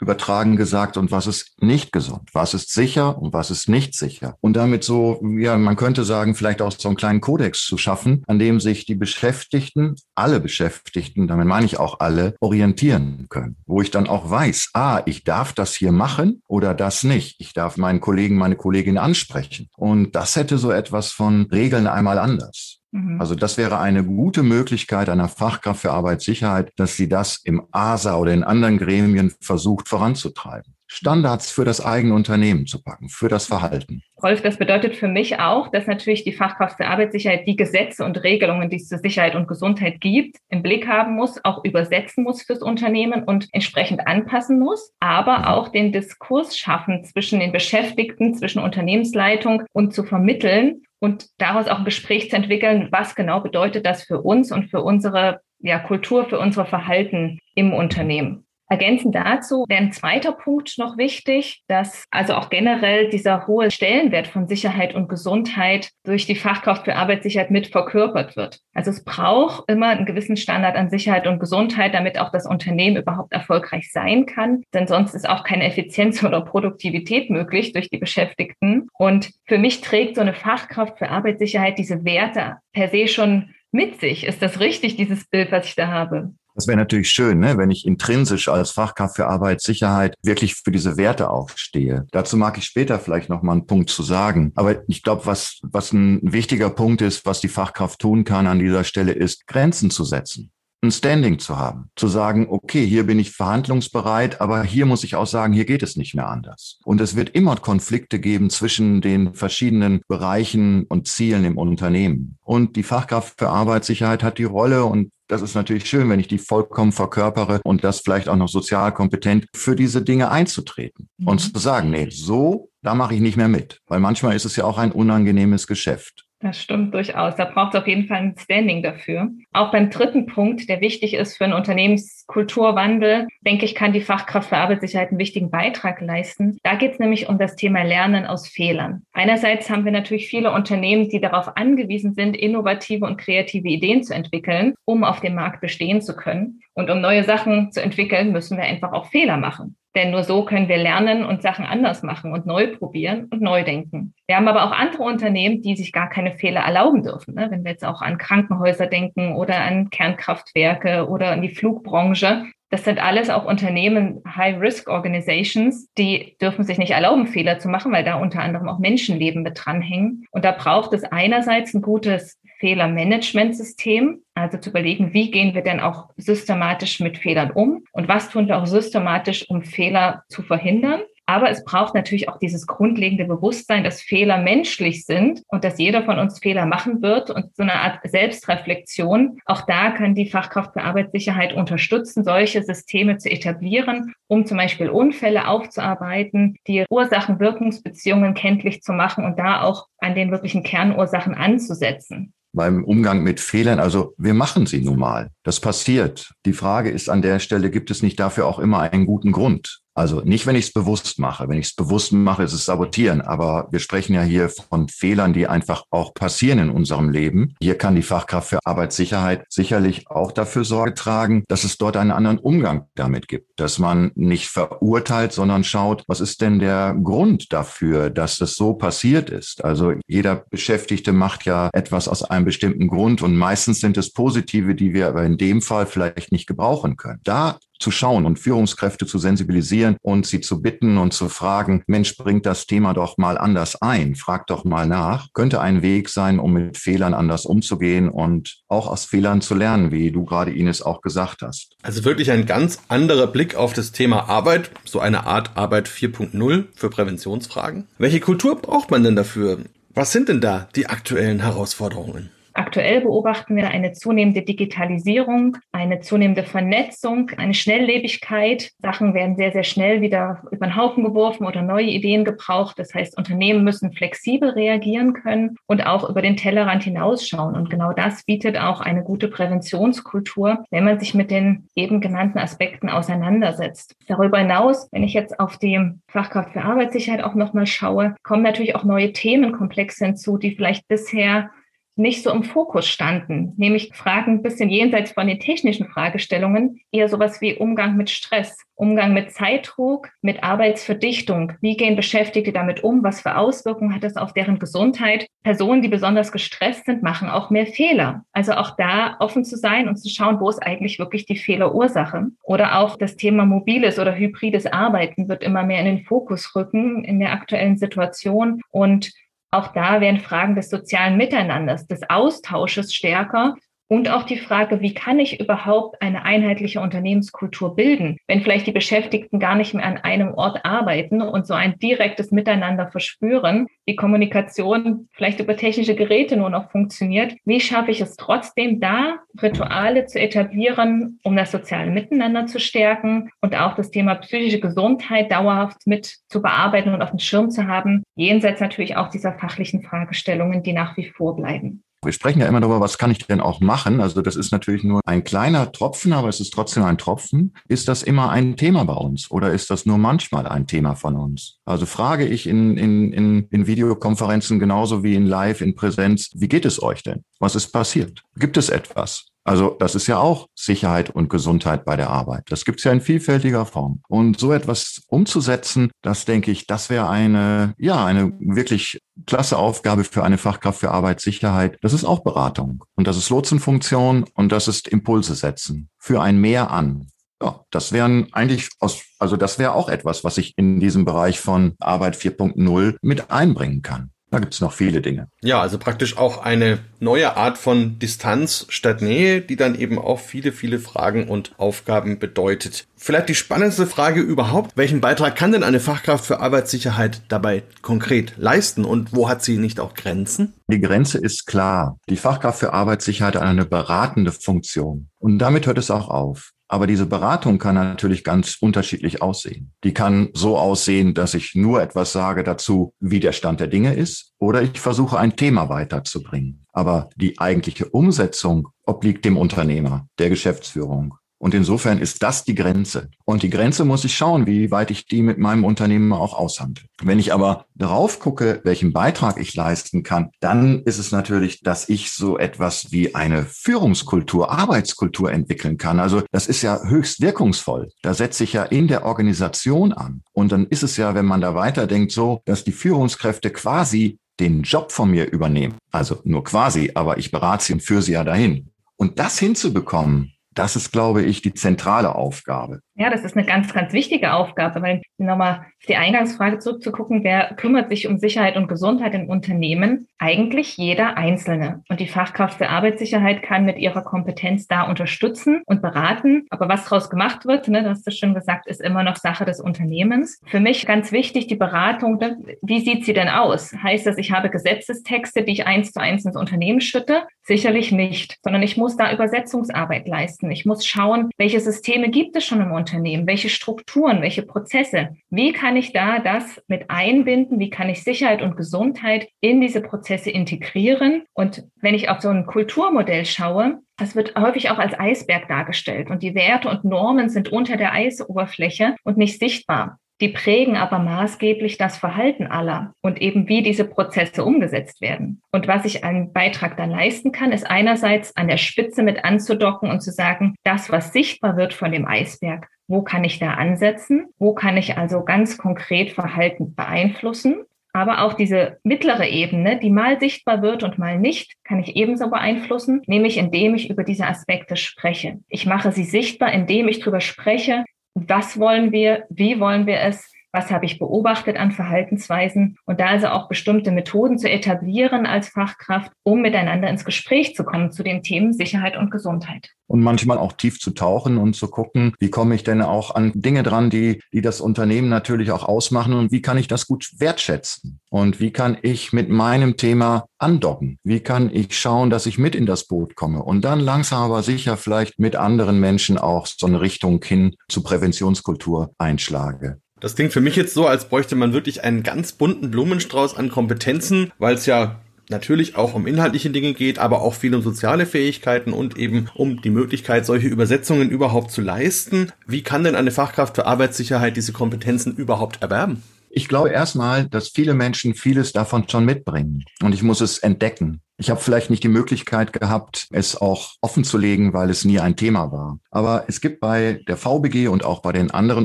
Übertragen 0.00 0.56
gesagt 0.56 0.96
und 0.96 1.10
was 1.10 1.26
ist 1.26 1.60
nicht 1.60 1.92
gesund, 1.92 2.30
was 2.32 2.54
ist 2.54 2.72
sicher 2.72 3.18
und 3.18 3.32
was 3.32 3.50
ist 3.50 3.68
nicht 3.68 3.94
sicher. 3.94 4.36
Und 4.40 4.54
damit 4.54 4.84
so, 4.84 5.20
ja, 5.38 5.56
man 5.56 5.76
könnte 5.76 6.04
sagen, 6.04 6.34
vielleicht 6.34 6.62
auch 6.62 6.72
so 6.72 6.88
einen 6.88 6.96
kleinen 6.96 7.20
Kodex 7.20 7.64
zu 7.64 7.78
schaffen, 7.78 8.22
an 8.26 8.38
dem 8.38 8.60
sich 8.60 8.86
die 8.86 8.94
Beschäftigten, 8.94 9.96
alle 10.14 10.40
Beschäftigten, 10.40 11.28
damit 11.28 11.46
meine 11.46 11.66
ich 11.66 11.78
auch 11.78 12.00
alle, 12.00 12.36
orientieren 12.40 13.26
können. 13.28 13.56
Wo 13.66 13.82
ich 13.82 13.90
dann 13.90 14.08
auch 14.08 14.30
weiß, 14.30 14.70
ah, 14.74 15.02
ich 15.06 15.24
darf 15.24 15.52
das 15.52 15.74
hier 15.74 15.92
machen 15.92 16.42
oder 16.46 16.74
das 16.74 17.04
nicht. 17.04 17.36
Ich 17.40 17.52
darf 17.52 17.76
meinen 17.76 18.00
Kollegen, 18.00 18.36
meine 18.36 18.56
Kollegin 18.56 18.98
ansprechen. 18.98 19.68
Und 19.76 20.14
das 20.14 20.36
hätte 20.36 20.58
so 20.58 20.70
etwas 20.70 21.12
von 21.12 21.46
Regeln 21.52 21.86
einmal 21.86 22.18
anders. 22.18 22.77
Mhm. 22.90 23.20
Also 23.20 23.34
das 23.34 23.58
wäre 23.58 23.78
eine 23.78 24.04
gute 24.04 24.42
Möglichkeit 24.42 25.08
einer 25.08 25.28
Fachkraft 25.28 25.82
für 25.82 25.92
Arbeitssicherheit, 25.92 26.72
dass 26.76 26.96
sie 26.96 27.08
das 27.08 27.40
im 27.44 27.66
ASA 27.70 28.16
oder 28.16 28.32
in 28.32 28.44
anderen 28.44 28.78
Gremien 28.78 29.34
versucht 29.40 29.88
voranzutreiben. 29.88 30.77
Standards 30.88 31.50
für 31.50 31.64
das 31.64 31.84
eigene 31.84 32.14
Unternehmen 32.14 32.66
zu 32.66 32.82
packen, 32.82 33.08
für 33.08 33.28
das 33.28 33.46
Verhalten. 33.46 34.02
Rolf, 34.22 34.42
das 34.42 34.56
bedeutet 34.56 34.96
für 34.96 35.06
mich 35.06 35.38
auch, 35.38 35.68
dass 35.70 35.86
natürlich 35.86 36.24
die 36.24 36.32
Fachkraft 36.32 36.78
für 36.78 36.88
Arbeitssicherheit 36.88 37.46
die 37.46 37.56
Gesetze 37.56 38.04
und 38.04 38.22
Regelungen, 38.24 38.70
die 38.70 38.76
es 38.76 38.88
zur 38.88 38.98
Sicherheit 38.98 39.36
und 39.36 39.46
Gesundheit 39.46 40.00
gibt, 40.00 40.38
im 40.48 40.62
Blick 40.62 40.88
haben 40.88 41.14
muss, 41.14 41.44
auch 41.44 41.62
übersetzen 41.64 42.24
muss 42.24 42.42
fürs 42.42 42.62
Unternehmen 42.62 43.22
und 43.22 43.48
entsprechend 43.52 44.08
anpassen 44.08 44.58
muss, 44.58 44.92
aber 44.98 45.50
auch 45.50 45.68
den 45.68 45.92
Diskurs 45.92 46.58
schaffen 46.58 47.04
zwischen 47.04 47.38
den 47.38 47.52
Beschäftigten, 47.52 48.34
zwischen 48.34 48.62
Unternehmensleitung 48.62 49.62
und 49.72 49.94
zu 49.94 50.02
vermitteln, 50.02 50.82
und 51.00 51.28
daraus 51.38 51.68
auch 51.68 51.78
ein 51.78 51.84
Gespräch 51.84 52.30
zu 52.30 52.36
entwickeln, 52.36 52.88
was 52.90 53.14
genau 53.14 53.40
bedeutet 53.40 53.86
das 53.86 54.02
für 54.02 54.20
uns 54.20 54.50
und 54.50 54.68
für 54.68 54.82
unsere 54.82 55.40
ja, 55.60 55.78
Kultur, 55.78 56.28
für 56.28 56.38
unser 56.38 56.66
Verhalten 56.66 57.38
im 57.54 57.72
Unternehmen. 57.72 58.47
Ergänzend 58.70 59.14
dazu 59.14 59.64
wäre 59.66 59.80
ein 59.80 59.92
zweiter 59.92 60.32
Punkt 60.32 60.76
noch 60.76 60.98
wichtig, 60.98 61.62
dass 61.68 62.04
also 62.10 62.34
auch 62.34 62.50
generell 62.50 63.08
dieser 63.08 63.46
hohe 63.46 63.70
Stellenwert 63.70 64.26
von 64.26 64.46
Sicherheit 64.46 64.94
und 64.94 65.08
Gesundheit 65.08 65.90
durch 66.04 66.26
die 66.26 66.36
Fachkraft 66.36 66.84
für 66.84 66.96
Arbeitssicherheit 66.96 67.50
mit 67.50 67.68
verkörpert 67.68 68.36
wird. 68.36 68.60
Also 68.74 68.90
es 68.90 69.04
braucht 69.04 69.70
immer 69.70 69.88
einen 69.88 70.04
gewissen 70.04 70.36
Standard 70.36 70.76
an 70.76 70.90
Sicherheit 70.90 71.26
und 71.26 71.38
Gesundheit, 71.38 71.94
damit 71.94 72.18
auch 72.18 72.30
das 72.30 72.46
Unternehmen 72.46 72.96
überhaupt 72.96 73.32
erfolgreich 73.32 73.90
sein 73.90 74.26
kann. 74.26 74.62
Denn 74.74 74.86
sonst 74.86 75.14
ist 75.14 75.28
auch 75.28 75.44
keine 75.44 75.64
Effizienz 75.64 76.22
oder 76.28 76.42
Produktivität 76.42 77.30
möglich 77.30 77.72
durch 77.72 77.88
die 77.88 77.98
Beschäftigten. 77.98 78.88
Und 78.98 79.30
für 79.46 79.58
mich 79.58 79.80
trägt 79.80 80.16
so 80.16 80.20
eine 80.20 80.34
Fachkraft 80.34 80.98
für 80.98 81.08
Arbeitssicherheit 81.08 81.78
diese 81.78 82.04
Werte 82.04 82.58
per 82.72 82.88
se 82.88 83.08
schon 83.08 83.54
mit 83.72 84.00
sich. 84.00 84.26
Ist 84.26 84.42
das 84.42 84.60
richtig, 84.60 84.96
dieses 84.96 85.26
Bild, 85.26 85.52
was 85.52 85.66
ich 85.66 85.74
da 85.74 85.88
habe? 85.88 86.32
Das 86.58 86.66
wäre 86.66 86.76
natürlich 86.76 87.10
schön, 87.10 87.38
ne, 87.38 87.56
wenn 87.56 87.70
ich 87.70 87.86
intrinsisch 87.86 88.48
als 88.48 88.72
Fachkraft 88.72 89.14
für 89.14 89.28
Arbeitssicherheit 89.28 90.16
wirklich 90.24 90.56
für 90.56 90.72
diese 90.72 90.96
Werte 90.96 91.30
auch 91.30 91.50
stehe. 91.54 92.08
Dazu 92.10 92.36
mag 92.36 92.58
ich 92.58 92.64
später 92.64 92.98
vielleicht 92.98 93.28
noch 93.28 93.42
mal 93.42 93.52
einen 93.52 93.68
Punkt 93.68 93.90
zu 93.90 94.02
sagen. 94.02 94.50
Aber 94.56 94.82
ich 94.88 95.04
glaube, 95.04 95.24
was, 95.24 95.60
was 95.62 95.92
ein 95.92 96.18
wichtiger 96.24 96.68
Punkt 96.70 97.00
ist, 97.00 97.24
was 97.26 97.38
die 97.38 97.46
Fachkraft 97.46 98.00
tun 98.00 98.24
kann 98.24 98.48
an 98.48 98.58
dieser 98.58 98.82
Stelle, 98.82 99.12
ist 99.12 99.46
Grenzen 99.46 99.92
zu 99.92 100.02
setzen 100.02 100.50
ein 100.80 100.92
Standing 100.92 101.40
zu 101.40 101.58
haben, 101.58 101.90
zu 101.96 102.06
sagen, 102.06 102.46
okay, 102.48 102.86
hier 102.86 103.04
bin 103.04 103.18
ich 103.18 103.32
verhandlungsbereit, 103.32 104.40
aber 104.40 104.62
hier 104.62 104.86
muss 104.86 105.02
ich 105.02 105.16
auch 105.16 105.26
sagen, 105.26 105.52
hier 105.52 105.64
geht 105.64 105.82
es 105.82 105.96
nicht 105.96 106.14
mehr 106.14 106.28
anders. 106.28 106.78
Und 106.84 107.00
es 107.00 107.16
wird 107.16 107.30
immer 107.30 107.56
Konflikte 107.56 108.20
geben 108.20 108.48
zwischen 108.48 109.00
den 109.00 109.34
verschiedenen 109.34 110.02
Bereichen 110.06 110.84
und 110.84 111.08
Zielen 111.08 111.44
im 111.44 111.58
Unternehmen. 111.58 112.38
Und 112.44 112.76
die 112.76 112.84
Fachkraft 112.84 113.34
für 113.38 113.48
Arbeitssicherheit 113.48 114.22
hat 114.22 114.38
die 114.38 114.44
Rolle 114.44 114.84
und 114.84 115.10
das 115.28 115.42
ist 115.42 115.54
natürlich 115.54 115.88
schön, 115.88 116.08
wenn 116.08 116.20
ich 116.20 116.28
die 116.28 116.38
vollkommen 116.38 116.92
verkörpere 116.92 117.60
und 117.64 117.84
das 117.84 118.00
vielleicht 118.00 118.28
auch 118.28 118.36
noch 118.36 118.48
sozial 118.48 118.92
kompetent 118.92 119.46
für 119.54 119.76
diese 119.76 120.02
Dinge 120.02 120.30
einzutreten 120.30 121.08
mhm. 121.18 121.28
und 121.28 121.38
zu 121.38 121.58
sagen, 121.58 121.90
nee, 121.90 122.08
so, 122.10 122.70
da 122.82 122.94
mache 122.94 123.14
ich 123.14 123.20
nicht 123.20 123.36
mehr 123.36 123.48
mit. 123.48 123.80
Weil 123.86 124.00
manchmal 124.00 124.34
ist 124.34 124.46
es 124.46 124.56
ja 124.56 124.64
auch 124.64 124.78
ein 124.78 124.92
unangenehmes 124.92 125.66
Geschäft. 125.66 126.27
Das 126.40 126.60
stimmt 126.60 126.94
durchaus. 126.94 127.34
Da 127.34 127.46
braucht 127.46 127.74
es 127.74 127.80
auf 127.80 127.88
jeden 127.88 128.06
Fall 128.06 128.18
ein 128.18 128.34
Standing 128.38 128.80
dafür. 128.82 129.28
Auch 129.52 129.72
beim 129.72 129.90
dritten 129.90 130.26
Punkt, 130.26 130.68
der 130.68 130.80
wichtig 130.80 131.14
ist 131.14 131.36
für 131.36 131.44
einen 131.44 131.52
Unternehmenskulturwandel, 131.52 133.26
denke 133.40 133.64
ich, 133.64 133.74
kann 133.74 133.92
die 133.92 134.00
Fachkraft 134.00 134.50
für 134.50 134.56
Arbeitssicherheit 134.56 135.08
einen 135.08 135.18
wichtigen 135.18 135.50
Beitrag 135.50 136.00
leisten. 136.00 136.58
Da 136.62 136.76
geht 136.76 136.92
es 136.92 136.98
nämlich 137.00 137.28
um 137.28 137.38
das 137.38 137.56
Thema 137.56 137.82
Lernen 137.82 138.24
aus 138.24 138.46
Fehlern. 138.46 139.02
Einerseits 139.12 139.68
haben 139.68 139.84
wir 139.84 139.90
natürlich 139.90 140.28
viele 140.28 140.52
Unternehmen, 140.52 141.08
die 141.08 141.20
darauf 141.20 141.56
angewiesen 141.56 142.14
sind, 142.14 142.36
innovative 142.36 143.04
und 143.04 143.18
kreative 143.18 143.68
Ideen 143.68 144.04
zu 144.04 144.14
entwickeln, 144.14 144.74
um 144.84 145.02
auf 145.02 145.18
dem 145.20 145.34
Markt 145.34 145.60
bestehen 145.60 146.02
zu 146.02 146.14
können. 146.14 146.60
Und 146.74 146.88
um 146.88 147.00
neue 147.00 147.24
Sachen 147.24 147.72
zu 147.72 147.82
entwickeln, 147.82 148.30
müssen 148.30 148.56
wir 148.56 148.64
einfach 148.64 148.92
auch 148.92 149.06
Fehler 149.06 149.38
machen. 149.38 149.74
Denn 149.98 150.12
nur 150.12 150.22
so 150.22 150.44
können 150.44 150.68
wir 150.68 150.76
lernen 150.76 151.24
und 151.24 151.42
Sachen 151.42 151.64
anders 151.64 152.04
machen 152.04 152.32
und 152.32 152.46
neu 152.46 152.68
probieren 152.68 153.24
und 153.32 153.42
neu 153.42 153.64
denken. 153.64 154.14
Wir 154.28 154.36
haben 154.36 154.46
aber 154.46 154.62
auch 154.62 154.70
andere 154.70 155.02
Unternehmen, 155.02 155.60
die 155.60 155.74
sich 155.74 155.90
gar 155.90 156.08
keine 156.08 156.36
Fehler 156.36 156.60
erlauben 156.60 157.02
dürfen. 157.02 157.34
Ne? 157.34 157.48
Wenn 157.50 157.64
wir 157.64 157.72
jetzt 157.72 157.84
auch 157.84 158.00
an 158.00 158.16
Krankenhäuser 158.16 158.86
denken 158.86 159.34
oder 159.34 159.56
an 159.56 159.90
Kernkraftwerke 159.90 161.08
oder 161.08 161.32
an 161.32 161.42
die 161.42 161.48
Flugbranche, 161.48 162.44
das 162.70 162.84
sind 162.84 163.02
alles 163.02 163.30
auch 163.30 163.46
Unternehmen, 163.46 164.22
High-Risk-Organizations, 164.26 165.92
die 165.96 166.36
dürfen 166.40 166.64
sich 166.64 166.78
nicht 166.78 166.90
erlauben, 166.90 167.26
Fehler 167.26 167.58
zu 167.58 167.68
machen, 167.68 167.92
weil 167.92 168.04
da 168.04 168.16
unter 168.16 168.40
anderem 168.40 168.68
auch 168.68 168.78
Menschenleben 168.78 169.42
mit 169.42 169.58
dranhängen. 169.64 170.26
Und 170.30 170.44
da 170.44 170.52
braucht 170.52 170.92
es 170.92 171.04
einerseits 171.04 171.72
ein 171.74 171.80
gutes 171.80 172.38
Fehlermanagementsystem, 172.58 174.22
also 174.34 174.58
zu 174.58 174.70
überlegen, 174.70 175.14
wie 175.14 175.30
gehen 175.30 175.54
wir 175.54 175.62
denn 175.62 175.80
auch 175.80 176.10
systematisch 176.16 177.00
mit 177.00 177.18
Fehlern 177.18 177.52
um 177.52 177.84
und 177.92 178.08
was 178.08 178.28
tun 178.30 178.48
wir 178.48 178.58
auch 178.58 178.66
systematisch, 178.66 179.48
um 179.48 179.62
Fehler 179.62 180.24
zu 180.28 180.42
verhindern. 180.42 181.00
Aber 181.28 181.50
es 181.50 181.62
braucht 181.62 181.94
natürlich 181.94 182.30
auch 182.30 182.38
dieses 182.38 182.66
grundlegende 182.66 183.26
Bewusstsein, 183.26 183.84
dass 183.84 184.00
Fehler 184.00 184.38
menschlich 184.38 185.04
sind 185.04 185.42
und 185.48 185.62
dass 185.62 185.78
jeder 185.78 186.02
von 186.02 186.18
uns 186.18 186.38
Fehler 186.38 186.64
machen 186.64 187.02
wird 187.02 187.28
und 187.28 187.54
so 187.54 187.64
eine 187.64 187.74
Art 187.74 187.98
Selbstreflexion. 188.02 189.38
Auch 189.44 189.66
da 189.66 189.90
kann 189.90 190.14
die 190.14 190.30
Fachkraft 190.30 190.72
für 190.72 190.80
Arbeitssicherheit 190.80 191.52
unterstützen, 191.52 192.24
solche 192.24 192.62
Systeme 192.62 193.18
zu 193.18 193.30
etablieren, 193.30 194.14
um 194.26 194.46
zum 194.46 194.56
Beispiel 194.56 194.88
Unfälle 194.88 195.48
aufzuarbeiten, 195.48 196.56
die 196.66 196.86
Ursachen-Wirkungsbeziehungen 196.88 198.32
kenntlich 198.32 198.80
zu 198.80 198.94
machen 198.94 199.26
und 199.26 199.38
da 199.38 199.60
auch 199.60 199.86
an 199.98 200.14
den 200.14 200.30
wirklichen 200.30 200.62
Kernursachen 200.62 201.34
anzusetzen 201.34 202.32
beim 202.54 202.82
Umgang 202.84 203.22
mit 203.22 203.40
Fehlern. 203.40 203.78
Also 203.78 204.14
wir 204.16 204.34
machen 204.34 204.66
sie 204.66 204.80
nun 204.80 204.98
mal. 204.98 205.28
Das 205.44 205.60
passiert. 205.60 206.32
Die 206.46 206.52
Frage 206.52 206.90
ist 206.90 207.08
an 207.08 207.22
der 207.22 207.38
Stelle, 207.38 207.70
gibt 207.70 207.90
es 207.90 208.02
nicht 208.02 208.18
dafür 208.18 208.46
auch 208.46 208.58
immer 208.58 208.80
einen 208.80 209.06
guten 209.06 209.32
Grund? 209.32 209.80
Also 209.98 210.20
nicht, 210.20 210.46
wenn 210.46 210.54
ich 210.54 210.66
es 210.66 210.72
bewusst 210.72 211.18
mache. 211.18 211.48
Wenn 211.48 211.58
ich 211.58 211.66
es 211.66 211.74
bewusst 211.74 212.12
mache, 212.12 212.44
ist 212.44 212.52
es 212.52 212.66
Sabotieren. 212.66 213.20
Aber 213.20 213.66
wir 213.72 213.80
sprechen 213.80 214.14
ja 214.14 214.22
hier 214.22 214.48
von 214.48 214.88
Fehlern, 214.88 215.32
die 215.32 215.48
einfach 215.48 215.82
auch 215.90 216.14
passieren 216.14 216.60
in 216.60 216.70
unserem 216.70 217.10
Leben. 217.10 217.56
Hier 217.60 217.76
kann 217.76 217.96
die 217.96 218.02
Fachkraft 218.02 218.50
für 218.50 218.60
Arbeitssicherheit 218.64 219.44
sicherlich 219.48 220.08
auch 220.08 220.30
dafür 220.30 220.64
Sorge 220.64 220.94
tragen, 220.94 221.42
dass 221.48 221.64
es 221.64 221.78
dort 221.78 221.96
einen 221.96 222.12
anderen 222.12 222.38
Umgang 222.38 222.86
damit 222.94 223.26
gibt. 223.26 223.58
Dass 223.58 223.80
man 223.80 224.12
nicht 224.14 224.46
verurteilt, 224.46 225.32
sondern 225.32 225.64
schaut, 225.64 226.04
was 226.06 226.20
ist 226.20 226.42
denn 226.42 226.60
der 226.60 226.96
Grund 227.02 227.52
dafür, 227.52 228.08
dass 228.08 228.38
das 228.38 228.54
so 228.54 228.74
passiert 228.74 229.30
ist? 229.30 229.64
Also 229.64 229.94
jeder 230.06 230.44
Beschäftigte 230.48 231.12
macht 231.12 231.44
ja 231.44 231.70
etwas 231.72 232.06
aus 232.06 232.22
einem 232.22 232.44
bestimmten 232.44 232.86
Grund 232.86 233.20
und 233.20 233.36
meistens 233.36 233.80
sind 233.80 233.98
es 233.98 234.12
positive, 234.12 234.76
die 234.76 234.94
wir 234.94 235.08
aber 235.08 235.24
in 235.24 235.38
dem 235.38 235.60
Fall 235.60 235.86
vielleicht 235.86 236.30
nicht 236.30 236.46
gebrauchen 236.46 236.96
können. 236.96 237.18
Da 237.24 237.58
zu 237.78 237.90
schauen 237.90 238.26
und 238.26 238.38
Führungskräfte 238.38 239.06
zu 239.06 239.18
sensibilisieren 239.18 239.96
und 240.02 240.26
sie 240.26 240.40
zu 240.40 240.60
bitten 240.62 240.98
und 240.98 241.12
zu 241.12 241.28
fragen, 241.28 241.82
Mensch, 241.86 242.16
bringt 242.16 242.46
das 242.46 242.66
Thema 242.66 242.94
doch 242.94 243.18
mal 243.18 243.38
anders 243.38 243.80
ein, 243.80 244.14
frag 244.14 244.46
doch 244.46 244.64
mal 244.64 244.86
nach, 244.86 245.28
könnte 245.32 245.60
ein 245.60 245.82
Weg 245.82 246.08
sein, 246.08 246.38
um 246.38 246.52
mit 246.52 246.76
Fehlern 246.76 247.14
anders 247.14 247.46
umzugehen 247.46 248.08
und 248.08 248.62
auch 248.68 248.86
aus 248.86 249.04
Fehlern 249.04 249.40
zu 249.40 249.54
lernen, 249.54 249.90
wie 249.90 250.10
du 250.10 250.24
gerade 250.24 250.52
Ines 250.52 250.82
auch 250.82 251.00
gesagt 251.00 251.42
hast. 251.42 251.76
Also 251.82 252.04
wirklich 252.04 252.30
ein 252.30 252.46
ganz 252.46 252.80
anderer 252.88 253.26
Blick 253.26 253.54
auf 253.54 253.72
das 253.72 253.92
Thema 253.92 254.28
Arbeit, 254.28 254.70
so 254.84 255.00
eine 255.00 255.26
Art 255.26 255.56
Arbeit 255.56 255.88
4.0 255.88 256.64
für 256.74 256.90
Präventionsfragen. 256.90 257.86
Welche 257.98 258.20
Kultur 258.20 258.60
braucht 258.60 258.90
man 258.90 259.04
denn 259.04 259.16
dafür? 259.16 259.58
Was 259.94 260.12
sind 260.12 260.28
denn 260.28 260.40
da 260.40 260.68
die 260.76 260.86
aktuellen 260.86 261.40
Herausforderungen? 261.40 262.30
Aktuell 262.58 263.02
beobachten 263.02 263.54
wir 263.54 263.68
eine 263.68 263.92
zunehmende 263.92 264.42
Digitalisierung, 264.42 265.58
eine 265.70 266.00
zunehmende 266.00 266.42
Vernetzung, 266.42 267.30
eine 267.36 267.54
Schnelllebigkeit. 267.54 268.72
Sachen 268.80 269.14
werden 269.14 269.36
sehr, 269.36 269.52
sehr 269.52 269.62
schnell 269.62 270.00
wieder 270.00 270.42
über 270.50 270.66
den 270.66 270.74
Haufen 270.74 271.04
geworfen 271.04 271.46
oder 271.46 271.62
neue 271.62 271.86
Ideen 271.86 272.24
gebraucht. 272.24 272.76
Das 272.80 272.92
heißt, 272.92 273.16
Unternehmen 273.16 273.62
müssen 273.62 273.92
flexibel 273.92 274.50
reagieren 274.50 275.12
können 275.12 275.56
und 275.68 275.86
auch 275.86 276.10
über 276.10 276.20
den 276.20 276.36
Tellerrand 276.36 276.82
hinausschauen. 276.82 277.54
Und 277.54 277.70
genau 277.70 277.92
das 277.92 278.24
bietet 278.24 278.58
auch 278.58 278.80
eine 278.80 279.04
gute 279.04 279.28
Präventionskultur, 279.28 280.64
wenn 280.72 280.84
man 280.84 280.98
sich 280.98 281.14
mit 281.14 281.30
den 281.30 281.68
eben 281.76 282.00
genannten 282.00 282.40
Aspekten 282.40 282.88
auseinandersetzt. 282.88 283.94
Darüber 284.08 284.38
hinaus, 284.38 284.88
wenn 284.90 285.04
ich 285.04 285.14
jetzt 285.14 285.38
auf 285.38 285.58
die 285.58 285.92
Fachkraft 286.08 286.54
für 286.54 286.62
Arbeitssicherheit 286.62 287.22
auch 287.22 287.36
nochmal 287.36 287.66
schaue, 287.66 288.16
kommen 288.24 288.42
natürlich 288.42 288.74
auch 288.74 288.82
neue 288.82 289.12
Themenkomplexe 289.12 290.06
hinzu, 290.06 290.38
die 290.38 290.56
vielleicht 290.56 290.88
bisher 290.88 291.50
nicht 291.98 292.22
so 292.22 292.30
im 292.30 292.44
Fokus 292.44 292.86
standen, 292.86 293.54
nämlich 293.56 293.90
Fragen 293.92 294.34
ein 294.34 294.42
bisschen 294.42 294.70
jenseits 294.70 295.12
von 295.12 295.26
den 295.26 295.40
technischen 295.40 295.88
Fragestellungen, 295.88 296.80
eher 296.92 297.08
sowas 297.08 297.40
wie 297.40 297.56
Umgang 297.56 297.96
mit 297.96 298.08
Stress, 298.08 298.56
Umgang 298.76 299.12
mit 299.12 299.32
Zeitdruck, 299.32 300.08
mit 300.22 300.44
Arbeitsverdichtung. 300.44 301.54
Wie 301.60 301.76
gehen 301.76 301.96
Beschäftigte 301.96 302.52
damit 302.52 302.84
um? 302.84 303.02
Was 303.02 303.22
für 303.22 303.36
Auswirkungen 303.36 303.92
hat 303.92 304.04
das 304.04 304.16
auf 304.16 304.32
deren 304.32 304.60
Gesundheit? 304.60 305.26
Personen, 305.42 305.82
die 305.82 305.88
besonders 305.88 306.30
gestresst 306.30 306.84
sind, 306.84 307.02
machen 307.02 307.28
auch 307.28 307.50
mehr 307.50 307.66
Fehler. 307.66 308.24
Also 308.32 308.52
auch 308.52 308.76
da 308.76 309.16
offen 309.18 309.44
zu 309.44 309.56
sein 309.56 309.88
und 309.88 309.96
zu 309.96 310.08
schauen, 310.08 310.38
wo 310.38 310.48
ist 310.48 310.62
eigentlich 310.62 311.00
wirklich 311.00 311.26
die 311.26 311.36
Fehlerursache? 311.36 312.28
Oder 312.44 312.78
auch 312.78 312.96
das 312.96 313.16
Thema 313.16 313.44
mobiles 313.44 313.98
oder 313.98 314.14
hybrides 314.14 314.66
Arbeiten 314.66 315.28
wird 315.28 315.42
immer 315.42 315.64
mehr 315.64 315.80
in 315.80 315.96
den 315.96 316.04
Fokus 316.04 316.54
rücken 316.54 317.02
in 317.02 317.18
der 317.18 317.32
aktuellen 317.32 317.76
Situation 317.76 318.60
und 318.70 319.10
auch 319.50 319.68
da 319.68 320.00
werden 320.00 320.20
Fragen 320.20 320.54
des 320.54 320.68
sozialen 320.68 321.16
Miteinanders, 321.16 321.86
des 321.86 322.00
Austausches 322.08 322.92
stärker 322.92 323.54
und 323.88 324.10
auch 324.10 324.24
die 324.24 324.38
Frage, 324.38 324.80
wie 324.80 324.92
kann 324.92 325.18
ich 325.18 325.40
überhaupt 325.40 326.00
eine 326.02 326.24
einheitliche 326.24 326.80
Unternehmenskultur 326.80 327.74
bilden, 327.74 328.18
wenn 328.26 328.42
vielleicht 328.42 328.66
die 328.66 328.72
Beschäftigten 328.72 329.40
gar 329.40 329.54
nicht 329.54 329.74
mehr 329.74 329.86
an 329.86 329.96
einem 329.96 330.34
Ort 330.34 330.64
arbeiten 330.64 331.22
und 331.22 331.46
so 331.46 331.54
ein 331.54 331.78
direktes 331.78 332.30
Miteinander 332.30 332.88
verspüren, 332.88 333.66
die 333.88 333.96
Kommunikation 333.96 335.08
vielleicht 335.12 335.40
über 335.40 335.56
technische 335.56 335.94
Geräte 335.94 336.36
nur 336.36 336.50
noch 336.50 336.70
funktioniert. 336.70 337.34
Wie 337.46 337.60
schaffe 337.60 337.90
ich 337.90 338.00
es 338.02 338.16
trotzdem, 338.16 338.78
da 338.80 339.16
Rituale 339.40 340.04
zu 340.04 340.20
etablieren, 340.20 341.18
um 341.22 341.34
das 341.34 341.50
soziale 341.50 341.90
Miteinander 341.90 342.46
zu 342.46 342.60
stärken 342.60 343.30
und 343.40 343.56
auch 343.56 343.74
das 343.74 343.90
Thema 343.90 344.16
psychische 344.16 344.60
Gesundheit 344.60 345.32
dauerhaft 345.32 345.86
mit 345.86 346.18
zu 346.28 346.42
bearbeiten 346.42 346.92
und 346.92 347.00
auf 347.00 347.10
dem 347.10 347.18
Schirm 347.18 347.50
zu 347.50 347.66
haben, 347.66 348.02
jenseits 348.16 348.60
natürlich 348.60 348.96
auch 348.96 349.08
dieser 349.08 349.32
fachlichen 349.32 349.82
Fragestellungen, 349.82 350.62
die 350.62 350.74
nach 350.74 350.96
wie 350.98 351.08
vor 351.08 351.36
bleiben. 351.36 351.82
Wir 352.04 352.12
sprechen 352.12 352.40
ja 352.40 352.46
immer 352.46 352.60
darüber, 352.60 352.80
was 352.80 352.96
kann 352.96 353.10
ich 353.10 353.18
denn 353.18 353.40
auch 353.40 353.60
machen? 353.60 354.00
Also 354.00 354.22
das 354.22 354.36
ist 354.36 354.52
natürlich 354.52 354.84
nur 354.84 355.00
ein 355.04 355.24
kleiner 355.24 355.72
Tropfen, 355.72 356.12
aber 356.12 356.28
es 356.28 356.38
ist 356.38 356.52
trotzdem 356.52 356.84
ein 356.84 356.96
Tropfen. 356.96 357.54
Ist 357.66 357.88
das 357.88 358.04
immer 358.04 358.30
ein 358.30 358.56
Thema 358.56 358.84
bei 358.84 358.94
uns 358.94 359.30
oder 359.30 359.52
ist 359.52 359.68
das 359.70 359.84
nur 359.84 359.98
manchmal 359.98 360.46
ein 360.46 360.68
Thema 360.68 360.94
von 360.94 361.16
uns? 361.16 361.58
Also 361.64 361.86
frage 361.86 362.24
ich 362.24 362.46
in, 362.46 362.76
in, 362.76 363.12
in, 363.12 363.48
in 363.50 363.66
Videokonferenzen 363.66 364.60
genauso 364.60 365.02
wie 365.02 365.16
in 365.16 365.26
Live, 365.26 365.60
in 365.60 365.74
Präsenz, 365.74 366.30
wie 366.34 366.48
geht 366.48 366.64
es 366.64 366.80
euch 366.80 367.02
denn? 367.02 367.24
Was 367.40 367.56
ist 367.56 367.72
passiert? 367.72 368.22
Gibt 368.36 368.56
es 368.56 368.68
etwas? 368.68 369.26
Also 369.48 369.74
das 369.78 369.94
ist 369.94 370.06
ja 370.06 370.18
auch 370.18 370.48
Sicherheit 370.54 371.08
und 371.08 371.30
Gesundheit 371.30 371.86
bei 371.86 371.96
der 371.96 372.10
Arbeit. 372.10 372.44
Das 372.50 372.66
gibt's 372.66 372.84
ja 372.84 372.92
in 372.92 373.00
vielfältiger 373.00 373.64
Form. 373.64 374.02
Und 374.06 374.38
so 374.38 374.52
etwas 374.52 375.00
umzusetzen, 375.08 375.90
das 376.02 376.26
denke 376.26 376.50
ich, 376.50 376.66
das 376.66 376.90
wäre 376.90 377.08
eine, 377.08 377.72
ja, 377.78 378.04
eine 378.04 378.34
wirklich 378.40 379.00
klasse 379.26 379.56
Aufgabe 379.56 380.04
für 380.04 380.22
eine 380.22 380.36
Fachkraft 380.36 380.80
für 380.80 380.90
Arbeitssicherheit. 380.90 381.78
Das 381.80 381.94
ist 381.94 382.04
auch 382.04 382.20
Beratung. 382.20 382.84
Und 382.94 383.06
das 383.06 383.16
ist 383.16 383.30
Lotsenfunktion 383.30 384.26
und 384.34 384.52
das 384.52 384.68
ist 384.68 384.86
Impulse 384.86 385.34
setzen 385.34 385.88
für 385.96 386.20
ein 386.20 386.38
Mehr 386.38 386.70
an. 386.70 387.06
Ja, 387.42 387.64
das 387.70 387.92
wären 387.92 388.28
eigentlich 388.32 388.68
aus, 388.80 389.00
also 389.18 389.38
das 389.38 389.58
wäre 389.58 389.72
auch 389.72 389.88
etwas, 389.88 390.24
was 390.24 390.36
ich 390.36 390.58
in 390.58 390.78
diesem 390.78 391.06
Bereich 391.06 391.40
von 391.40 391.74
Arbeit 391.80 392.16
4.0 392.16 392.96
mit 393.00 393.30
einbringen 393.30 393.80
kann. 393.80 394.10
Da 394.30 394.38
gibt 394.40 394.52
es 394.52 394.60
noch 394.60 394.72
viele 394.72 395.00
Dinge. 395.00 395.28
Ja, 395.42 395.60
also 395.60 395.78
praktisch 395.78 396.18
auch 396.18 396.38
eine 396.44 396.80
neue 397.00 397.36
Art 397.36 397.56
von 397.56 397.98
Distanz 397.98 398.66
statt 398.68 399.00
Nähe, 399.00 399.40
die 399.40 399.56
dann 399.56 399.74
eben 399.74 399.98
auch 399.98 400.20
viele, 400.20 400.52
viele 400.52 400.78
Fragen 400.78 401.28
und 401.28 401.52
Aufgaben 401.58 402.18
bedeutet. 402.18 402.86
Vielleicht 402.96 403.30
die 403.30 403.34
spannendste 403.34 403.86
Frage 403.86 404.20
überhaupt. 404.20 404.72
Welchen 404.76 405.00
Beitrag 405.00 405.36
kann 405.36 405.52
denn 405.52 405.62
eine 405.62 405.80
Fachkraft 405.80 406.26
für 406.26 406.40
Arbeitssicherheit 406.40 407.22
dabei 407.28 407.62
konkret 407.80 408.34
leisten 408.36 408.84
und 408.84 409.14
wo 409.14 409.28
hat 409.28 409.42
sie 409.42 409.56
nicht 409.56 409.80
auch 409.80 409.94
Grenzen? 409.94 410.52
Die 410.70 410.80
Grenze 410.80 411.18
ist 411.18 411.46
klar. 411.46 411.98
Die 412.10 412.16
Fachkraft 412.16 412.58
für 412.58 412.72
Arbeitssicherheit 412.74 413.36
hat 413.36 413.42
eine 413.42 413.64
beratende 413.64 414.32
Funktion. 414.32 415.08
Und 415.18 415.38
damit 415.38 415.66
hört 415.66 415.78
es 415.78 415.90
auch 415.90 416.08
auf. 416.08 416.52
Aber 416.68 416.86
diese 416.86 417.06
Beratung 417.06 417.58
kann 417.58 417.74
natürlich 417.74 418.24
ganz 418.24 418.58
unterschiedlich 418.60 419.22
aussehen. 419.22 419.72
Die 419.84 419.94
kann 419.94 420.28
so 420.34 420.58
aussehen, 420.58 421.14
dass 421.14 421.32
ich 421.32 421.54
nur 421.54 421.82
etwas 421.82 422.12
sage 422.12 422.44
dazu, 422.44 422.92
wie 423.00 423.20
der 423.20 423.32
Stand 423.32 423.60
der 423.60 423.68
Dinge 423.68 423.94
ist, 423.94 424.34
oder 424.38 424.62
ich 424.62 424.78
versuche 424.78 425.18
ein 425.18 425.34
Thema 425.34 425.70
weiterzubringen. 425.70 426.66
Aber 426.72 427.08
die 427.16 427.38
eigentliche 427.38 427.88
Umsetzung 427.88 428.68
obliegt 428.84 429.24
dem 429.24 429.38
Unternehmer, 429.38 430.06
der 430.18 430.28
Geschäftsführung. 430.28 431.14
Und 431.38 431.54
insofern 431.54 431.98
ist 431.98 432.22
das 432.22 432.44
die 432.44 432.54
Grenze. 432.54 433.10
Und 433.24 433.42
die 433.42 433.50
Grenze 433.50 433.84
muss 433.84 434.04
ich 434.04 434.16
schauen, 434.16 434.46
wie 434.46 434.70
weit 434.70 434.90
ich 434.90 435.06
die 435.06 435.22
mit 435.22 435.38
meinem 435.38 435.64
Unternehmen 435.64 436.12
auch 436.12 436.34
aushandle. 436.34 436.84
Wenn 437.00 437.20
ich 437.20 437.32
aber 437.32 437.66
darauf 437.74 438.18
gucke, 438.18 438.60
welchen 438.64 438.92
Beitrag 438.92 439.40
ich 439.40 439.54
leisten 439.54 440.02
kann, 440.02 440.30
dann 440.40 440.82
ist 440.82 440.98
es 440.98 441.12
natürlich, 441.12 441.62
dass 441.62 441.88
ich 441.88 442.12
so 442.12 442.38
etwas 442.38 442.90
wie 442.90 443.14
eine 443.14 443.44
Führungskultur, 443.44 444.50
Arbeitskultur 444.50 445.32
entwickeln 445.32 445.78
kann. 445.78 446.00
Also 446.00 446.22
das 446.32 446.48
ist 446.48 446.62
ja 446.62 446.82
höchst 446.82 447.20
wirkungsvoll. 447.20 447.88
Da 448.02 448.14
setze 448.14 448.42
ich 448.42 448.52
ja 448.52 448.64
in 448.64 448.88
der 448.88 449.04
Organisation 449.04 449.92
an. 449.92 450.22
Und 450.32 450.50
dann 450.50 450.66
ist 450.66 450.82
es 450.82 450.96
ja, 450.96 451.14
wenn 451.14 451.26
man 451.26 451.40
da 451.40 451.54
weiterdenkt, 451.54 452.10
so, 452.10 452.42
dass 452.46 452.64
die 452.64 452.72
Führungskräfte 452.72 453.50
quasi 453.50 454.18
den 454.40 454.62
Job 454.62 454.92
von 454.92 455.10
mir 455.10 455.30
übernehmen. 455.30 455.76
Also 455.90 456.20
nur 456.24 456.44
quasi, 456.44 456.92
aber 456.94 457.18
ich 457.18 457.30
berate 457.30 457.64
sie 457.64 457.72
und 457.74 457.82
führe 457.82 458.02
sie 458.02 458.12
ja 458.12 458.24
dahin. 458.24 458.70
Und 458.96 459.18
das 459.18 459.38
hinzubekommen, 459.38 460.32
das 460.58 460.74
ist, 460.76 460.90
glaube 460.90 461.22
ich, 461.22 461.40
die 461.40 461.54
zentrale 461.54 462.14
Aufgabe. 462.14 462.80
Ja, 463.00 463.10
das 463.10 463.22
ist 463.22 463.36
eine 463.36 463.46
ganz, 463.46 463.72
ganz 463.72 463.92
wichtige 463.92 464.32
Aufgabe, 464.32 464.82
weil 464.82 465.02
nochmal 465.18 465.66
auf 465.78 465.86
die 465.86 465.94
Eingangsfrage 465.94 466.58
zurückzugucken, 466.58 467.22
wer 467.22 467.54
kümmert 467.54 467.90
sich 467.90 468.08
um 468.08 468.18
Sicherheit 468.18 468.56
und 468.56 468.66
Gesundheit 468.66 469.14
im 469.14 469.28
Unternehmen? 469.28 470.08
Eigentlich 470.18 470.76
jeder 470.76 471.16
Einzelne. 471.16 471.84
Und 471.88 472.00
die 472.00 472.08
Fachkraft 472.08 472.58
für 472.58 472.68
Arbeitssicherheit 472.68 473.42
kann 473.42 473.64
mit 473.64 473.78
ihrer 473.78 474.02
Kompetenz 474.02 474.66
da 474.66 474.82
unterstützen 474.82 475.62
und 475.66 475.80
beraten. 475.80 476.46
Aber 476.50 476.68
was 476.68 476.84
daraus 476.84 477.08
gemacht 477.08 477.46
wird, 477.46 477.68
ne, 477.68 477.84
das 477.84 477.98
hast 477.98 478.06
du 478.08 478.10
schon 478.10 478.34
gesagt, 478.34 478.66
ist 478.66 478.80
immer 478.80 479.04
noch 479.04 479.14
Sache 479.14 479.44
des 479.44 479.60
Unternehmens. 479.60 480.40
Für 480.46 480.58
mich 480.58 480.84
ganz 480.84 481.12
wichtig 481.12 481.46
die 481.46 481.54
Beratung. 481.54 482.18
Ne, 482.18 482.36
wie 482.62 482.80
sieht 482.80 483.04
sie 483.04 483.14
denn 483.14 483.28
aus? 483.28 483.72
Heißt 483.80 484.08
das, 484.08 484.18
ich 484.18 484.32
habe 484.32 484.50
Gesetzestexte, 484.50 485.44
die 485.44 485.52
ich 485.52 485.66
eins 485.68 485.92
zu 485.92 486.00
eins 486.00 486.24
ins 486.24 486.36
Unternehmen 486.36 486.80
schütte? 486.80 487.22
Sicherlich 487.44 487.92
nicht, 487.92 488.38
sondern 488.42 488.64
ich 488.64 488.76
muss 488.76 488.96
da 488.96 489.12
Übersetzungsarbeit 489.12 490.08
leisten. 490.08 490.50
Ich 490.50 490.66
muss 490.66 490.84
schauen, 490.84 491.30
welche 491.38 491.60
Systeme 491.60 492.10
gibt 492.10 492.34
es 492.34 492.44
schon 492.44 492.60
im 492.60 492.72
Unternehmen? 492.72 492.87
Unternehmen? 492.88 493.26
Welche 493.26 493.48
Strukturen, 493.48 494.22
welche 494.22 494.42
Prozesse? 494.42 495.10
Wie 495.30 495.52
kann 495.52 495.76
ich 495.76 495.92
da 495.92 496.18
das 496.18 496.62
mit 496.66 496.90
einbinden? 496.90 497.58
Wie 497.58 497.70
kann 497.70 497.88
ich 497.88 498.02
Sicherheit 498.02 498.42
und 498.42 498.56
Gesundheit 498.56 499.28
in 499.40 499.60
diese 499.60 499.80
Prozesse 499.80 500.30
integrieren? 500.30 501.22
Und 501.34 501.64
wenn 501.76 501.94
ich 501.94 502.08
auf 502.08 502.20
so 502.20 502.28
ein 502.28 502.46
Kulturmodell 502.46 503.24
schaue, 503.26 503.78
das 503.96 504.16
wird 504.16 504.34
häufig 504.36 504.70
auch 504.70 504.78
als 504.78 504.98
Eisberg 504.98 505.48
dargestellt 505.48 506.08
und 506.08 506.22
die 506.22 506.34
Werte 506.34 506.68
und 506.68 506.84
Normen 506.84 507.28
sind 507.28 507.50
unter 507.50 507.76
der 507.76 507.92
Eisoberfläche 507.92 508.96
und 509.04 509.18
nicht 509.18 509.38
sichtbar. 509.38 509.98
Die 510.20 510.28
prägen 510.28 510.76
aber 510.76 510.98
maßgeblich 510.98 511.78
das 511.78 511.96
Verhalten 511.96 512.46
aller 512.46 512.92
und 513.02 513.20
eben 513.20 513.48
wie 513.48 513.62
diese 513.62 513.84
Prozesse 513.84 514.44
umgesetzt 514.44 515.00
werden. 515.00 515.42
Und 515.52 515.68
was 515.68 515.84
ich 515.84 516.02
einen 516.02 516.32
Beitrag 516.32 516.76
dann 516.76 516.90
leisten 516.90 517.30
kann, 517.30 517.52
ist 517.52 517.70
einerseits 517.70 518.36
an 518.36 518.48
der 518.48 518.56
Spitze 518.56 519.02
mit 519.02 519.24
anzudocken 519.24 519.90
und 519.90 520.00
zu 520.00 520.10
sagen, 520.10 520.56
das, 520.64 520.90
was 520.90 521.12
sichtbar 521.12 521.56
wird 521.56 521.72
von 521.72 521.92
dem 521.92 522.06
Eisberg, 522.06 522.68
wo 522.88 523.02
kann 523.02 523.22
ich 523.22 523.38
da 523.38 523.52
ansetzen? 523.52 524.28
Wo 524.38 524.54
kann 524.54 524.76
ich 524.76 524.96
also 524.96 525.22
ganz 525.22 525.58
konkret 525.58 526.10
Verhalten 526.10 526.74
beeinflussen? 526.74 527.64
Aber 527.92 528.22
auch 528.22 528.34
diese 528.34 528.78
mittlere 528.82 529.28
Ebene, 529.28 529.78
die 529.78 529.90
mal 529.90 530.18
sichtbar 530.20 530.62
wird 530.62 530.82
und 530.82 530.98
mal 530.98 531.18
nicht, 531.18 531.54
kann 531.64 531.80
ich 531.80 531.96
ebenso 531.96 532.30
beeinflussen, 532.30 533.02
nämlich 533.06 533.36
indem 533.38 533.74
ich 533.74 533.90
über 533.90 534.04
diese 534.04 534.26
Aspekte 534.26 534.76
spreche. 534.76 535.38
Ich 535.48 535.66
mache 535.66 535.92
sie 535.92 536.04
sichtbar, 536.04 536.52
indem 536.52 536.88
ich 536.88 537.00
darüber 537.00 537.20
spreche, 537.20 537.84
was 538.26 538.58
wollen 538.58 538.92
wir, 538.92 539.26
wie 539.30 539.60
wollen 539.60 539.86
wir 539.86 540.00
es, 540.00 540.32
was 540.58 540.72
habe 540.72 540.86
ich 540.86 540.98
beobachtet 540.98 541.56
an 541.56 541.70
Verhaltensweisen 541.70 542.78
und 542.84 542.98
da 542.98 543.06
also 543.06 543.28
auch 543.28 543.48
bestimmte 543.48 543.92
Methoden 543.92 544.38
zu 544.38 544.50
etablieren 544.50 545.24
als 545.24 545.50
Fachkraft, 545.50 546.10
um 546.24 546.40
miteinander 546.42 546.88
ins 546.88 547.04
Gespräch 547.04 547.54
zu 547.54 547.62
kommen 547.62 547.92
zu 547.92 548.02
den 548.02 548.24
Themen 548.24 548.52
Sicherheit 548.52 548.96
und 548.96 549.12
Gesundheit. 549.12 549.70
Und 549.86 550.02
manchmal 550.02 550.36
auch 550.36 550.52
tief 550.52 550.80
zu 550.80 550.90
tauchen 550.90 551.38
und 551.38 551.54
zu 551.54 551.68
gucken, 551.68 552.12
wie 552.18 552.28
komme 552.28 552.56
ich 552.56 552.64
denn 552.64 552.82
auch 552.82 553.14
an 553.14 553.30
Dinge 553.36 553.62
dran, 553.62 553.88
die, 553.88 554.20
die 554.32 554.42
das 554.42 554.60
Unternehmen 554.60 555.08
natürlich 555.08 555.52
auch 555.52 555.62
ausmachen 555.62 556.12
und 556.12 556.32
wie 556.32 556.42
kann 556.42 556.58
ich 556.58 556.66
das 556.66 556.88
gut 556.88 557.08
wertschätzen? 557.18 558.00
Und 558.10 558.40
wie 558.40 558.50
kann 558.50 558.76
ich 558.82 559.12
mit 559.12 559.28
meinem 559.28 559.76
Thema 559.76 560.26
andocken? 560.38 560.98
Wie 561.04 561.20
kann 561.20 561.54
ich 561.54 561.78
schauen, 561.78 562.10
dass 562.10 562.26
ich 562.26 562.36
mit 562.36 562.56
in 562.56 562.66
das 562.66 562.86
Boot 562.88 563.14
komme? 563.14 563.44
Und 563.44 563.64
dann 563.64 563.78
langsam 563.78 564.22
aber 564.22 564.42
sicher 564.42 564.76
vielleicht 564.76 565.20
mit 565.20 565.36
anderen 565.36 565.78
Menschen 565.78 566.18
auch 566.18 566.46
so 566.46 566.66
eine 566.66 566.80
Richtung 566.80 567.22
hin 567.22 567.54
zu 567.68 567.82
Präventionskultur 567.82 568.92
einschlage. 568.98 569.80
Das 570.00 570.14
klingt 570.14 570.32
für 570.32 570.40
mich 570.40 570.56
jetzt 570.56 570.74
so, 570.74 570.86
als 570.86 571.08
bräuchte 571.08 571.34
man 571.34 571.52
wirklich 571.52 571.84
einen 571.84 572.02
ganz 572.02 572.32
bunten 572.32 572.70
Blumenstrauß 572.70 573.36
an 573.36 573.48
Kompetenzen, 573.48 574.32
weil 574.38 574.54
es 574.54 574.66
ja 574.66 575.00
natürlich 575.28 575.76
auch 575.76 575.94
um 575.94 576.06
inhaltliche 576.06 576.50
Dinge 576.50 576.72
geht, 576.72 576.98
aber 576.98 577.20
auch 577.20 577.34
viel 577.34 577.54
um 577.54 577.62
soziale 577.62 578.06
Fähigkeiten 578.06 578.72
und 578.72 578.96
eben 578.96 579.28
um 579.34 579.60
die 579.60 579.70
Möglichkeit, 579.70 580.24
solche 580.24 580.48
Übersetzungen 580.48 581.10
überhaupt 581.10 581.50
zu 581.50 581.60
leisten. 581.60 582.32
Wie 582.46 582.62
kann 582.62 582.84
denn 582.84 582.94
eine 582.94 583.10
Fachkraft 583.10 583.56
für 583.56 583.66
Arbeitssicherheit 583.66 584.36
diese 584.36 584.52
Kompetenzen 584.52 585.16
überhaupt 585.16 585.62
erwerben? 585.62 586.02
Ich 586.30 586.48
glaube 586.48 586.70
erstmal, 586.70 587.26
dass 587.26 587.48
viele 587.48 587.74
Menschen 587.74 588.14
vieles 588.14 588.52
davon 588.52 588.88
schon 588.88 589.04
mitbringen 589.04 589.64
und 589.82 589.94
ich 589.94 590.02
muss 590.02 590.20
es 590.20 590.38
entdecken. 590.38 591.00
Ich 591.20 591.30
habe 591.30 591.40
vielleicht 591.40 591.68
nicht 591.68 591.82
die 591.82 591.88
Möglichkeit 591.88 592.52
gehabt, 592.52 593.08
es 593.10 593.34
auch 593.36 593.72
offen 593.80 594.04
zu 594.04 594.18
legen, 594.18 594.52
weil 594.52 594.70
es 594.70 594.84
nie 594.84 595.00
ein 595.00 595.16
Thema 595.16 595.50
war. 595.50 595.80
Aber 595.90 596.26
es 596.28 596.40
gibt 596.40 596.60
bei 596.60 597.00
der 597.08 597.16
VBG 597.16 597.66
und 597.66 597.84
auch 597.84 598.02
bei 598.02 598.12
den 598.12 598.30
anderen 598.30 598.64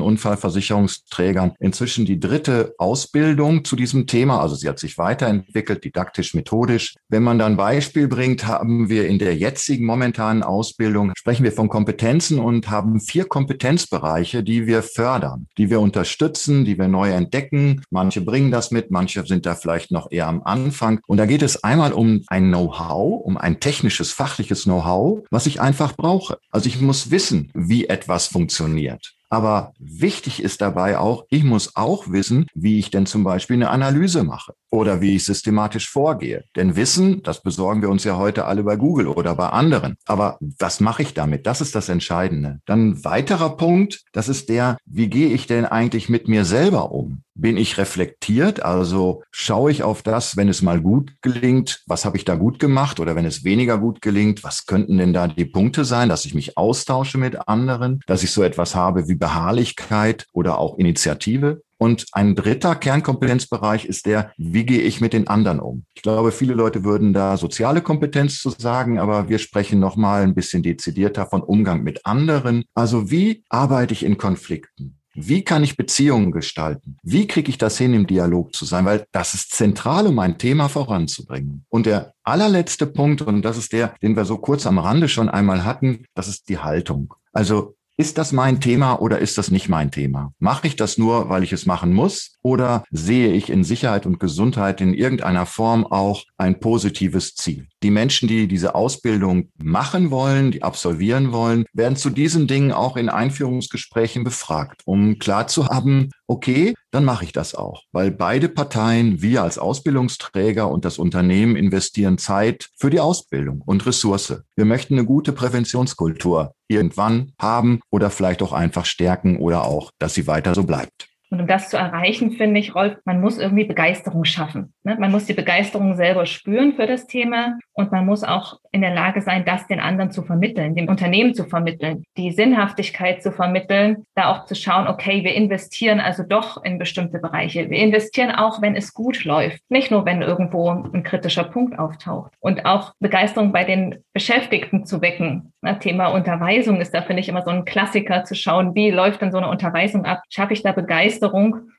Unfallversicherungsträgern 0.00 1.54
inzwischen 1.58 2.06
die 2.06 2.20
dritte 2.20 2.76
Ausbildung 2.78 3.64
zu 3.64 3.74
diesem 3.74 4.06
Thema. 4.06 4.40
Also 4.40 4.54
sie 4.54 4.68
hat 4.68 4.78
sich 4.78 4.98
weiterentwickelt, 4.98 5.82
didaktisch, 5.82 6.34
methodisch. 6.34 6.94
Wenn 7.08 7.24
man 7.24 7.40
dann 7.40 7.56
Beispiel 7.56 8.06
bringt, 8.06 8.46
haben 8.46 8.88
wir 8.88 9.08
in 9.08 9.18
der 9.18 9.34
jetzigen 9.34 9.84
momentanen 9.84 10.44
Ausbildung, 10.44 11.12
sprechen 11.16 11.42
wir 11.42 11.52
von 11.52 11.68
Kompetenzen 11.68 12.38
und 12.38 12.70
haben 12.70 13.00
vier 13.00 13.24
Kompetenzbereiche, 13.24 14.44
die 14.44 14.68
wir 14.68 14.84
fördern, 14.84 15.48
die 15.58 15.70
wir 15.70 15.80
unterstützen, 15.80 16.64
die 16.64 16.78
wir 16.78 16.86
neu 16.86 17.10
entdecken. 17.10 17.82
Manche 17.90 18.20
bringen 18.20 18.52
das 18.52 18.70
mit, 18.70 18.92
manche 18.92 19.26
sind 19.26 19.44
da 19.44 19.56
vielleicht 19.56 19.90
noch 19.90 20.12
eher 20.12 20.28
am 20.28 20.42
Anfang. 20.44 21.00
Und 21.08 21.16
da 21.16 21.26
geht 21.26 21.42
es 21.42 21.64
einmal 21.64 21.92
um 21.92 22.22
ein 22.28 22.43
ein 22.44 22.50
Know-how, 22.50 23.24
um 23.24 23.36
ein 23.36 23.60
technisches, 23.60 24.12
fachliches 24.12 24.64
Know-how, 24.64 25.24
was 25.30 25.46
ich 25.46 25.60
einfach 25.60 25.96
brauche. 25.96 26.38
Also 26.50 26.68
ich 26.68 26.80
muss 26.80 27.10
wissen, 27.10 27.50
wie 27.54 27.86
etwas 27.86 28.26
funktioniert. 28.26 29.14
Aber 29.28 29.72
wichtig 29.78 30.42
ist 30.42 30.60
dabei 30.60 30.98
auch, 30.98 31.24
ich 31.30 31.44
muss 31.44 31.76
auch 31.76 32.10
wissen, 32.10 32.46
wie 32.54 32.78
ich 32.78 32.90
denn 32.90 33.06
zum 33.06 33.24
Beispiel 33.24 33.56
eine 33.56 33.70
Analyse 33.70 34.22
mache 34.22 34.54
oder 34.70 35.00
wie 35.00 35.14
ich 35.16 35.24
systematisch 35.24 35.88
vorgehe. 35.88 36.44
Denn 36.56 36.76
Wissen, 36.76 37.22
das 37.22 37.42
besorgen 37.42 37.80
wir 37.80 37.90
uns 37.90 38.04
ja 38.04 38.16
heute 38.16 38.44
alle 38.44 38.64
bei 38.64 38.76
Google 38.76 39.08
oder 39.08 39.34
bei 39.36 39.48
anderen. 39.48 39.96
Aber 40.06 40.38
was 40.58 40.80
mache 40.80 41.02
ich 41.02 41.14
damit? 41.14 41.46
Das 41.46 41.60
ist 41.60 41.74
das 41.74 41.88
Entscheidende. 41.88 42.60
Dann 42.66 42.88
ein 42.90 43.04
weiterer 43.04 43.56
Punkt, 43.56 44.02
das 44.12 44.28
ist 44.28 44.48
der, 44.48 44.76
wie 44.84 45.08
gehe 45.08 45.28
ich 45.28 45.46
denn 45.46 45.64
eigentlich 45.64 46.08
mit 46.08 46.28
mir 46.28 46.44
selber 46.44 46.92
um? 46.92 47.22
Bin 47.36 47.56
ich 47.56 47.78
reflektiert? 47.78 48.62
Also 48.62 49.22
schaue 49.32 49.70
ich 49.72 49.82
auf 49.82 50.02
das, 50.02 50.36
wenn 50.36 50.48
es 50.48 50.62
mal 50.62 50.80
gut 50.80 51.14
gelingt, 51.20 51.82
was 51.86 52.04
habe 52.04 52.16
ich 52.16 52.24
da 52.24 52.36
gut 52.36 52.60
gemacht? 52.60 53.00
Oder 53.00 53.16
wenn 53.16 53.24
es 53.24 53.42
weniger 53.42 53.78
gut 53.78 54.00
gelingt, 54.00 54.44
was 54.44 54.66
könnten 54.66 54.98
denn 54.98 55.12
da 55.12 55.26
die 55.26 55.44
Punkte 55.44 55.84
sein, 55.84 56.08
dass 56.08 56.24
ich 56.24 56.34
mich 56.34 56.56
austausche 56.56 57.18
mit 57.18 57.48
anderen, 57.48 58.00
dass 58.06 58.22
ich 58.22 58.30
so 58.30 58.42
etwas 58.44 58.76
habe 58.76 59.08
wie 59.08 59.13
Beharrlichkeit 59.18 60.26
oder 60.32 60.58
auch 60.58 60.78
Initiative? 60.78 61.62
Und 61.78 62.06
ein 62.12 62.34
dritter 62.34 62.76
Kernkompetenzbereich 62.76 63.84
ist 63.84 64.06
der, 64.06 64.32
wie 64.38 64.64
gehe 64.64 64.80
ich 64.80 65.00
mit 65.00 65.12
den 65.12 65.28
anderen 65.28 65.60
um? 65.60 65.84
Ich 65.94 66.02
glaube, 66.02 66.32
viele 66.32 66.54
Leute 66.54 66.84
würden 66.84 67.12
da 67.12 67.36
soziale 67.36 67.82
Kompetenz 67.82 68.40
zu 68.40 68.50
sagen, 68.50 68.98
aber 68.98 69.28
wir 69.28 69.38
sprechen 69.38 69.80
nochmal 69.80 70.22
ein 70.22 70.34
bisschen 70.34 70.62
dezidierter 70.62 71.26
von 71.26 71.42
Umgang 71.42 71.82
mit 71.82 72.06
anderen. 72.06 72.64
Also 72.74 73.10
wie 73.10 73.44
arbeite 73.48 73.92
ich 73.92 74.04
in 74.04 74.16
Konflikten? 74.16 74.98
Wie 75.16 75.44
kann 75.44 75.62
ich 75.62 75.76
Beziehungen 75.76 76.32
gestalten? 76.32 76.96
Wie 77.04 77.28
kriege 77.28 77.48
ich 77.48 77.56
das 77.56 77.78
hin, 77.78 77.94
im 77.94 78.06
Dialog 78.06 78.54
zu 78.54 78.64
sein? 78.64 78.84
Weil 78.84 79.06
das 79.12 79.34
ist 79.34 79.54
zentral, 79.54 80.08
um 80.08 80.18
ein 80.18 80.38
Thema 80.38 80.68
voranzubringen. 80.68 81.64
Und 81.68 81.86
der 81.86 82.14
allerletzte 82.24 82.86
Punkt, 82.86 83.22
und 83.22 83.42
das 83.42 83.56
ist 83.56 83.72
der, 83.72 83.94
den 84.02 84.16
wir 84.16 84.24
so 84.24 84.38
kurz 84.38 84.66
am 84.66 84.78
Rande 84.78 85.08
schon 85.08 85.28
einmal 85.28 85.64
hatten, 85.64 86.04
das 86.14 86.26
ist 86.26 86.48
die 86.48 86.58
Haltung. 86.58 87.14
Also 87.32 87.76
ist 87.96 88.18
das 88.18 88.32
mein 88.32 88.60
Thema 88.60 89.00
oder 89.00 89.18
ist 89.18 89.38
das 89.38 89.50
nicht 89.50 89.68
mein 89.68 89.90
Thema? 89.90 90.32
Mache 90.38 90.66
ich 90.66 90.76
das 90.76 90.98
nur, 90.98 91.28
weil 91.28 91.44
ich 91.44 91.52
es 91.52 91.64
machen 91.64 91.92
muss? 91.92 92.36
Oder 92.42 92.84
sehe 92.90 93.32
ich 93.32 93.50
in 93.50 93.62
Sicherheit 93.62 94.04
und 94.04 94.18
Gesundheit 94.18 94.80
in 94.80 94.94
irgendeiner 94.94 95.46
Form 95.46 95.86
auch 95.86 96.24
ein 96.36 96.58
positives 96.58 97.34
Ziel? 97.34 97.68
Die 97.82 97.90
Menschen, 97.90 98.28
die 98.28 98.48
diese 98.48 98.74
Ausbildung 98.74 99.50
machen 99.56 100.10
wollen, 100.10 100.50
die 100.50 100.62
absolvieren 100.62 101.32
wollen, 101.32 101.66
werden 101.72 101.96
zu 101.96 102.10
diesen 102.10 102.48
Dingen 102.48 102.72
auch 102.72 102.96
in 102.96 103.08
Einführungsgesprächen 103.08 104.24
befragt, 104.24 104.82
um 104.84 105.18
klar 105.18 105.46
zu 105.46 105.68
haben, 105.68 106.10
okay, 106.26 106.74
dann 106.90 107.04
mache 107.04 107.24
ich 107.24 107.32
das 107.32 107.54
auch, 107.54 107.82
weil 107.92 108.10
beide 108.10 108.48
Parteien, 108.48 109.20
wir 109.20 109.42
als 109.42 109.58
Ausbildungsträger 109.58 110.70
und 110.70 110.84
das 110.84 110.98
Unternehmen 110.98 111.56
investieren 111.56 112.18
Zeit 112.18 112.70
für 112.76 112.90
die 112.90 113.00
Ausbildung 113.00 113.62
und 113.64 113.84
Ressource. 113.86 114.42
Wir 114.56 114.64
möchten 114.64 114.94
eine 114.94 115.04
gute 115.04 115.32
Präventionskultur 115.32 116.54
irgendwann 116.68 117.32
haben 117.40 117.80
oder 117.90 118.10
vielleicht 118.10 118.42
auch 118.42 118.52
einfach 118.52 118.86
stärken 118.86 119.38
oder 119.38 119.64
auch, 119.64 119.90
dass 119.98 120.14
sie 120.14 120.26
weiter 120.26 120.54
so 120.54 120.64
bleibt. 120.64 121.13
Und 121.34 121.40
um 121.40 121.46
das 121.48 121.68
zu 121.68 121.76
erreichen, 121.76 122.30
finde 122.30 122.60
ich, 122.60 122.76
Rolf, 122.76 122.96
man 123.04 123.20
muss 123.20 123.38
irgendwie 123.38 123.64
Begeisterung 123.64 124.24
schaffen. 124.24 124.72
Ne? 124.84 124.96
Man 125.00 125.10
muss 125.10 125.26
die 125.26 125.32
Begeisterung 125.32 125.96
selber 125.96 126.26
spüren 126.26 126.74
für 126.74 126.86
das 126.86 127.08
Thema 127.08 127.58
und 127.72 127.90
man 127.90 128.06
muss 128.06 128.22
auch 128.22 128.60
in 128.70 128.82
der 128.82 128.94
Lage 128.94 129.20
sein, 129.20 129.44
das 129.44 129.66
den 129.66 129.80
anderen 129.80 130.12
zu 130.12 130.22
vermitteln, 130.22 130.76
dem 130.76 130.86
Unternehmen 130.86 131.34
zu 131.34 131.44
vermitteln, 131.44 132.04
die 132.16 132.30
Sinnhaftigkeit 132.30 133.20
zu 133.20 133.32
vermitteln, 133.32 134.04
da 134.14 134.30
auch 134.30 134.44
zu 134.44 134.54
schauen, 134.54 134.86
okay, 134.86 135.24
wir 135.24 135.34
investieren 135.34 135.98
also 135.98 136.22
doch 136.22 136.62
in 136.62 136.78
bestimmte 136.78 137.18
Bereiche. 137.18 137.68
Wir 137.68 137.78
investieren 137.78 138.30
auch, 138.30 138.62
wenn 138.62 138.76
es 138.76 138.94
gut 138.94 139.24
läuft, 139.24 139.60
nicht 139.68 139.90
nur, 139.90 140.06
wenn 140.06 140.22
irgendwo 140.22 140.70
ein 140.70 141.02
kritischer 141.02 141.42
Punkt 141.42 141.80
auftaucht. 141.80 142.32
Und 142.38 142.64
auch 142.64 142.92
Begeisterung 143.00 143.50
bei 143.50 143.64
den 143.64 144.04
Beschäftigten 144.12 144.86
zu 144.86 145.02
wecken. 145.02 145.52
Das 145.62 145.80
Thema 145.80 146.08
Unterweisung 146.08 146.80
ist 146.80 146.94
da, 146.94 147.02
finde 147.02 147.22
ich, 147.22 147.28
immer 147.28 147.42
so 147.42 147.50
ein 147.50 147.64
Klassiker 147.64 148.22
zu 148.22 148.36
schauen, 148.36 148.76
wie 148.76 148.90
läuft 148.90 149.20
denn 149.22 149.32
so 149.32 149.38
eine 149.38 149.48
Unterweisung 149.48 150.04
ab? 150.04 150.22
Schaffe 150.28 150.52
ich 150.52 150.62
da 150.62 150.72
Begeisterung 150.72 151.23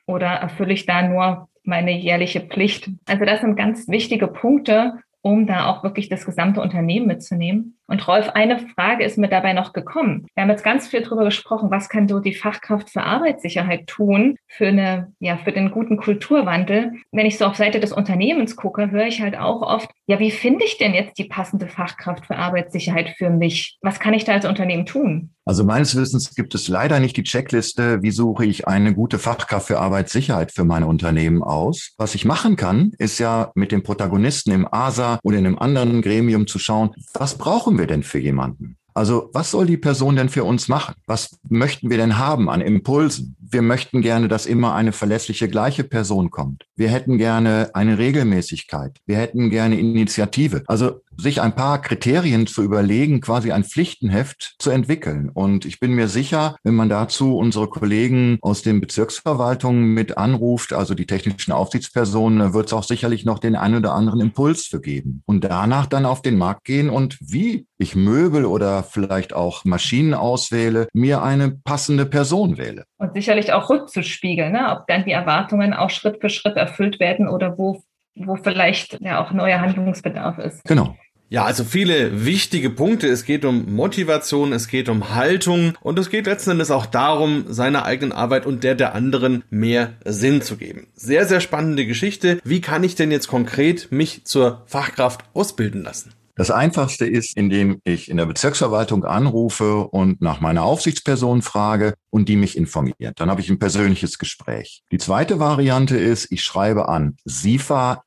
oder 0.06 0.28
erfülle 0.28 0.74
ich 0.74 0.86
da 0.86 1.02
nur 1.02 1.50
meine 1.64 1.92
jährliche 1.92 2.42
Pflicht? 2.42 2.90
Also 3.08 3.26
das 3.26 3.42
sind 3.42 3.56
ganz 3.56 3.88
wichtige 3.88 4.28
Punkte, 4.28 5.00
um 5.22 5.48
da 5.48 5.68
auch 5.68 5.84
wirklich 5.84 6.10
das 6.10 6.26
gesamte 6.26 6.62
Unternehmen 6.62 7.08
mitzunehmen. 7.08 7.75
Und 7.88 8.08
Rolf, 8.08 8.30
eine 8.30 8.60
Frage 8.76 9.04
ist 9.04 9.18
mir 9.18 9.28
dabei 9.28 9.54
noch 9.54 9.74
gekommen. 9.74 10.26
Wir 10.34 10.44
haben 10.44 10.50
jetzt 10.50 10.64
ganz 10.64 10.88
viel 10.88 11.02
darüber 11.02 11.26
gesprochen, 11.26 11.70
was 11.70 11.90
kann 11.90 12.08
so 12.08 12.20
die 12.20 12.34
Fachkraft 12.34 12.90
für 12.90 13.04
Arbeitssicherheit 13.04 13.88
tun 13.88 14.38
für 14.48 14.68
eine, 14.68 15.14
ja, 15.20 15.38
für 15.38 15.52
den 15.52 15.72
guten 15.72 15.98
Kulturwandel. 15.98 16.94
Wenn 17.12 17.26
ich 17.26 17.38
so 17.38 17.46
auf 17.46 17.56
Seite 17.56 17.80
des 17.80 17.92
Unternehmens 17.92 18.56
gucke, 18.56 18.90
höre 18.90 19.06
ich 19.06 19.22
halt 19.22 19.38
auch 19.38 19.62
oft, 19.62 19.90
ja, 20.08 20.20
wie 20.20 20.32
finde 20.32 20.66
ich 20.66 20.78
denn 20.78 20.94
jetzt 20.94 21.18
die 21.18 21.26
passende 21.26 21.68
Fachkraft 21.68 22.26
für 22.26 22.38
Arbeitssicherheit 22.38 23.10
für 23.18 23.30
mich? 23.30 23.78
Was 23.82 24.00
kann 24.00 24.14
ich 24.14 24.24
da 24.24 24.34
als 24.34 24.46
Unternehmen 24.46 24.86
tun? 24.86 25.32
Also 25.48 25.64
meines 25.64 25.96
Wissens 25.96 26.34
gibt 26.34 26.56
es 26.56 26.68
leider 26.68 27.00
nicht 27.00 27.18
die 27.18 27.24
Checkliste, 27.24 28.02
wie 28.02 28.10
suche 28.10 28.46
ich 28.46 28.68
eine 28.68 28.96
gute 28.96 29.20
Fachkraft 29.20 29.68
für 29.68 29.80
Arbeitssicherheit 29.80 30.52
für 30.52 30.64
mein 30.64 30.84
Unternehmen 30.84 31.44
aus. 31.44 31.92
Was 32.00 32.16
ich 32.16 32.26
machen 32.26 32.56
kann, 32.56 32.94
ist 32.98 33.20
ja 33.20 33.52
mit 33.54 33.72
den 33.72 33.84
Protagonisten 33.84 34.52
im 34.52 34.68
ASA 34.70 35.20
oder 35.22 35.38
in 35.38 35.46
einem 35.46 35.60
anderen 35.60 36.02
Gremium 36.02 36.48
zu 36.48 36.58
schauen, 36.58 36.96
was 37.14 37.38
brauchen 37.38 37.75
brauchen 37.76 37.80
wir 37.80 37.88
denn 37.88 38.04
für 38.04 38.20
jemanden? 38.20 38.78
Also 38.94 39.30
was 39.34 39.52
soll 39.52 39.66
die 39.66 39.76
Person 39.76 40.16
denn 40.16 40.30
für 40.30 40.46
uns 40.46 40.70
machen? 40.70 40.96
Was 41.06 41.38
möchten 41.50 41.90
wir 41.90 41.98
denn 41.98 42.18
haben 42.18 42.50
an 42.50 42.62
Impulsen? 42.62 43.36
Wir 43.42 43.62
möchten 43.62 44.02
gerne, 44.02 44.30
dass 44.30 44.46
immer 44.46 44.74
eine 44.74 44.94
verlässliche 44.94 45.50
gleiche 45.50 45.84
Person 45.84 46.32
kommt. 46.32 46.64
Wir 46.78 46.90
hätten 46.90 47.18
gerne 47.18 47.72
eine 47.74 47.98
Regelmäßigkeit. 47.98 49.00
Wir 49.06 49.18
hätten 49.18 49.50
gerne 49.50 49.78
Initiative. 49.78 50.64
Also 50.68 51.02
sich 51.18 51.42
ein 51.42 51.56
paar 51.56 51.82
Kriterien 51.82 52.48
zu 52.48 52.64
überlegen, 52.64 53.22
quasi 53.22 53.52
ein 53.52 53.64
Pflichtenheft 53.64 54.56
zu 54.60 54.70
entwickeln. 54.70 55.30
Und 55.34 55.66
ich 55.66 55.80
bin 55.80 55.94
mir 55.94 56.08
sicher, 56.08 56.56
wenn 56.64 56.76
man 56.76 56.90
dazu 56.90 57.38
unsere 57.38 57.68
Kollegen 57.68 58.38
aus 58.42 58.62
den 58.62 58.82
Bezirksverwaltungen 58.82 59.94
mit 59.94 60.18
anruft, 60.18 60.74
also 60.74 60.94
die 60.94 61.06
technischen 61.06 61.52
Aufsichtspersonen, 61.52 62.54
wird 62.54 62.68
es 62.68 62.74
auch 62.74 62.84
sicherlich 62.84 63.26
noch 63.26 63.40
den 63.40 63.56
einen 63.56 63.78
oder 63.78 63.94
anderen 63.94 64.22
Impuls 64.22 64.66
für 64.68 64.82
geben. 64.82 65.24
Und 65.26 65.44
danach 65.44 65.86
dann 65.86 66.06
auf 66.06 66.22
den 66.22 66.38
Markt 66.38 66.66
gehen 66.66 66.90
und 66.90 67.18
wie 67.22 67.68
ich 67.78 67.96
Möbel 67.96 68.46
oder 68.46 68.84
vielleicht 68.84 69.34
auch 69.34 69.66
Maschinen 69.66 70.14
auswähle, 70.14 70.88
mir 70.94 71.24
eine 71.24 71.52
passende 71.52 72.06
Person 72.06 72.58
wähle. 72.58 72.86
Und 72.98 73.14
sicherlich 73.14 73.54
auch 73.54 73.70
rückzuspiegeln, 73.70 74.54
ne? 74.54 74.72
ob 74.72 74.88
dann 74.88 75.06
die 75.06 75.12
Erwartungen 75.12 75.74
auch 75.74 75.90
Schritt 75.90 76.22
für 76.22 76.30
Schritt 76.30 76.56
erfüllt 76.56 77.00
werden 77.00 77.28
oder 77.28 77.58
wo, 77.58 77.84
wo 78.16 78.36
vielleicht 78.36 79.00
ja 79.02 79.24
auch 79.24 79.32
neuer 79.32 79.60
Handlungsbedarf 79.60 80.38
ist. 80.40 80.64
Genau. 80.66 80.96
Ja, 81.30 81.44
also 81.44 81.64
viele 81.64 82.26
wichtige 82.26 82.70
Punkte. 82.70 83.08
Es 83.08 83.26
geht 83.26 83.46
um 83.46 83.74
Motivation, 83.74 84.54
es 84.54 84.68
geht 84.68 84.90
um 84.90 85.16
Haltung 85.16 85.74
und 85.82 85.98
es 85.98 86.10
geht 86.10 86.28
letzten 86.28 86.52
Endes 86.52 86.70
auch 86.70 86.86
darum, 86.86 87.46
seiner 87.48 87.86
eigenen 87.86 88.12
Arbeit 88.12 88.46
und 88.46 88.64
der 88.64 88.76
der 88.76 88.94
anderen 88.94 89.44
mehr 89.50 89.94
Sinn 90.06 90.42
zu 90.42 90.56
geben. 90.56 90.88
Sehr, 90.94 91.26
sehr 91.26 91.42
spannende 91.42 91.86
Geschichte. 91.86 92.40
Wie 92.44 92.62
kann 92.62 92.84
ich 92.84 92.96
denn 92.96 93.12
jetzt 93.12 93.28
konkret 93.28 93.92
mich 93.92 94.24
zur 94.26 94.64
Fachkraft 94.68 95.24
ausbilden 95.34 95.84
lassen? 95.84 96.14
Das 96.38 96.52
einfachste 96.52 97.06
ist, 97.06 97.38
indem 97.38 97.80
ich 97.86 98.10
in 98.12 98.18
der 98.18 98.26
Bezirksverwaltung 98.26 99.06
anrufe 99.06 99.88
und 99.88 100.22
nach 100.22 100.42
meiner 100.42 100.64
Aufsichtsperson 100.64 101.42
frage 101.42 101.94
und 102.10 102.28
die 102.28 102.36
mich 102.36 102.58
informiert. 102.58 103.14
Dann 103.16 103.30
habe 103.30 103.40
ich 103.40 103.50
ein 103.50 103.60
persönliches 103.60 104.18
Gespräch. 104.18 104.84
Die 104.92 104.98
zweite 104.98 105.40
Variante 105.40 105.98
ist, 105.98 106.32
ich 106.32 106.42
schreibe 106.42 106.90
an 106.90 107.16
sifa.vbg.de 107.24 108.02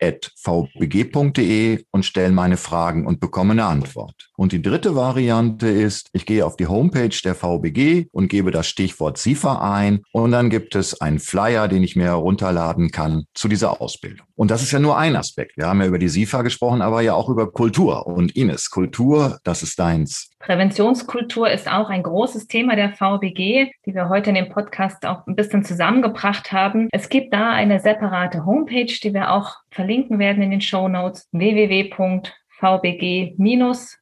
und 1.91 2.05
stelle 2.05 2.33
meine 2.33 2.59
Fragen 2.59 3.07
und 3.07 3.21
bekomme 3.21 3.53
eine 3.53 3.65
Antwort. 3.65 4.29
Und 4.37 4.53
die 4.53 4.63
dritte 4.63 4.95
Variante 4.95 5.69
ist, 5.69 6.09
ich 6.13 6.27
gehe 6.27 6.45
auf 6.45 6.57
die 6.57 6.67
Homepage 6.67 7.17
der 7.25 7.35
VBG 7.35 8.09
und 8.13 8.29
gebe 8.29 8.51
das 8.51 8.67
Stichwort 8.67 9.19
SIFA 9.19 9.73
ein 9.75 10.03
und 10.13 10.33
dann 10.33 10.51
gibt 10.51 10.75
es 10.75 11.01
einen 11.01 11.19
Flyer, 11.19 11.67
den 11.69 11.83
ich 11.83 11.97
mir 11.97 12.05
herunterladen 12.05 12.91
kann 12.91 13.25
zu 13.35 13.49
dieser 13.49 13.81
Ausbildung. 13.81 14.27
Und 14.37 14.51
das 14.51 14.63
ist 14.63 14.71
ja 14.73 14.79
nur 14.79 14.97
ein 14.97 15.17
Aspekt. 15.17 15.57
Wir 15.57 15.67
haben 15.67 15.81
ja 15.81 15.87
über 15.87 15.99
die 15.99 16.09
SIFA 16.09 16.43
gesprochen, 16.43 16.83
aber 16.83 17.01
ja 17.01 17.15
auch 17.15 17.29
über 17.29 17.51
Kultur. 17.51 18.07
Und 18.19 18.35
Ines, 18.35 18.71
Kultur, 18.71 19.39
das 19.45 19.63
ist 19.63 19.79
deins. 19.79 20.33
Präventionskultur 20.41 21.49
ist 21.49 21.71
auch 21.71 21.89
ein 21.89 22.03
großes 22.03 22.49
Thema 22.49 22.75
der 22.75 22.91
VBG, 22.91 23.71
die 23.87 23.95
wir 23.95 24.09
heute 24.09 24.31
in 24.31 24.35
dem 24.35 24.49
Podcast 24.49 25.07
auch 25.07 25.25
ein 25.29 25.37
bisschen 25.37 25.63
zusammengebracht 25.63 26.51
haben. 26.51 26.89
Es 26.91 27.11
gibt 27.11 27.33
da 27.33 27.53
eine 27.53 27.79
separate 27.79 28.45
Homepage, 28.45 28.87
die 28.87 29.15
wir 29.15 29.31
auch 29.31 29.55
verlinken 29.71 30.19
werden 30.19 30.43
in 30.43 30.51
den 30.51 30.61
Show 30.61 30.89
Notes 30.89 31.29
www.vbg- 31.31 33.35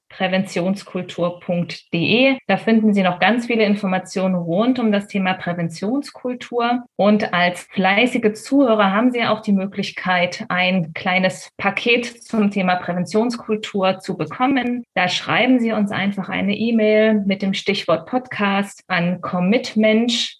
präventionskultur.de. 0.08 2.38
Da 2.46 2.56
finden 2.56 2.94
Sie 2.94 3.02
noch 3.02 3.18
ganz 3.18 3.46
viele 3.46 3.64
Informationen 3.64 4.34
rund 4.34 4.78
um 4.78 4.92
das 4.92 5.06
Thema 5.06 5.34
Präventionskultur. 5.34 6.84
Und 6.96 7.34
als 7.34 7.62
fleißige 7.72 8.32
Zuhörer 8.34 8.92
haben 8.92 9.12
Sie 9.12 9.24
auch 9.24 9.40
die 9.40 9.52
Möglichkeit, 9.52 10.44
ein 10.48 10.92
kleines 10.94 11.50
Paket 11.56 12.24
zum 12.24 12.50
Thema 12.50 12.76
Präventionskultur 12.76 13.98
zu 13.98 14.16
bekommen. 14.16 14.84
Da 14.94 15.08
schreiben 15.08 15.60
Sie 15.60 15.72
uns 15.72 15.90
einfach 15.90 16.28
eine 16.28 16.56
E-Mail 16.56 17.22
mit 17.26 17.42
dem 17.42 17.54
Stichwort 17.54 18.06
Podcast 18.06 18.82
an 18.86 19.20
commitmensch 19.20 20.36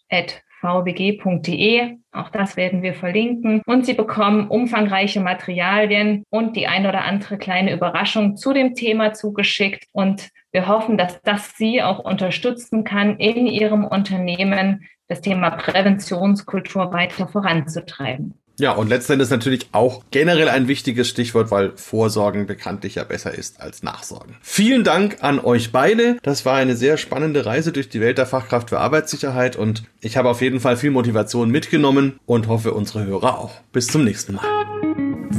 vbg.de. 0.61 1.97
Auch 2.12 2.31
das 2.31 2.57
werden 2.57 2.83
wir 2.83 2.95
verlinken. 2.95 3.62
Und 3.66 3.87
Sie 3.87 3.95
bekommen 3.95 4.49
umfangreiche 4.49 5.21
Materialien 5.21 6.25
und 6.31 6.57
die 6.57 6.66
ein 6.66 6.87
oder 6.87 7.05
andere 7.05 7.38
kleine 7.38 7.73
Überraschung 7.73 8.37
zu 8.37 8.53
dem 8.53 8.75
Thema 8.75 9.12
zugeschickt. 9.12 9.85
Und 9.92 10.31
wir 10.53 10.69
hoffen, 10.69 10.97
dass 10.97 11.21
das 11.23 11.57
Sie 11.57 11.83
auch 11.83 11.99
unterstützen 11.99 12.85
kann, 12.85 13.19
in 13.19 13.47
Ihrem 13.47 13.85
Unternehmen 13.85 14.87
das 15.09 15.21
Thema 15.21 15.51
Präventionskultur 15.51 16.92
weiter 16.92 17.29
voranzutreiben. 17.29 18.35
Ja, 18.59 18.73
und 18.73 18.88
letztendlich 18.88 19.31
natürlich 19.31 19.69
auch 19.73 20.03
generell 20.11 20.49
ein 20.49 20.66
wichtiges 20.66 21.09
Stichwort, 21.09 21.51
weil 21.51 21.73
Vorsorgen 21.77 22.47
bekanntlich 22.47 22.95
ja 22.95 23.05
besser 23.05 23.35
ist 23.35 23.61
als 23.61 23.83
Nachsorgen. 23.83 24.37
Vielen 24.40 24.83
Dank 24.83 25.19
an 25.21 25.40
euch 25.40 25.73
beide. 25.73 26.16
Das 26.23 26.47
war 26.47 26.57
eine 26.57 26.75
sehr 26.77 26.97
spannende 26.97 27.45
Reise 27.45 27.73
durch 27.73 27.90
die 27.90 28.01
Welt 28.01 28.16
der 28.19 28.27
Fachkraft 28.27 28.71
für 28.71 28.81
Arbeitssicherheit 28.81 29.57
und 29.57 29.83
ich 30.01 30.16
habe 30.16 30.31
auf 30.31 30.40
jeden 30.40 30.61
Fall 30.61 30.79
viel 30.79 30.90
Motivation 30.90 31.51
mitgenommen 31.51 32.19
und 32.25 32.49
hoffe 32.49 32.73
unsere 32.73 33.05
Hörer 33.05 33.38
auch. 33.38 33.53
Bis 33.73 33.88
zum 33.88 34.05
nächsten 34.05 34.37
Mal. 34.37 34.47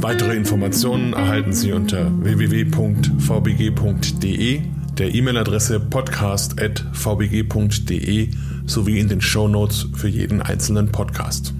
Weitere 0.00 0.36
Informationen 0.36 1.12
erhalten 1.12 1.52
Sie 1.52 1.72
unter 1.72 2.12
www.vbg.de, 2.22 3.02
der 4.96 5.14
E-Mail-Adresse 5.14 5.80
podcast.vbg.de 5.80 8.30
sowie 8.64 9.00
in 9.00 9.08
den 9.08 9.20
Show 9.20 9.48
Notes 9.48 9.88
für 9.96 10.06
jeden 10.06 10.40
einzelnen 10.40 10.92
Podcast. 10.92 11.52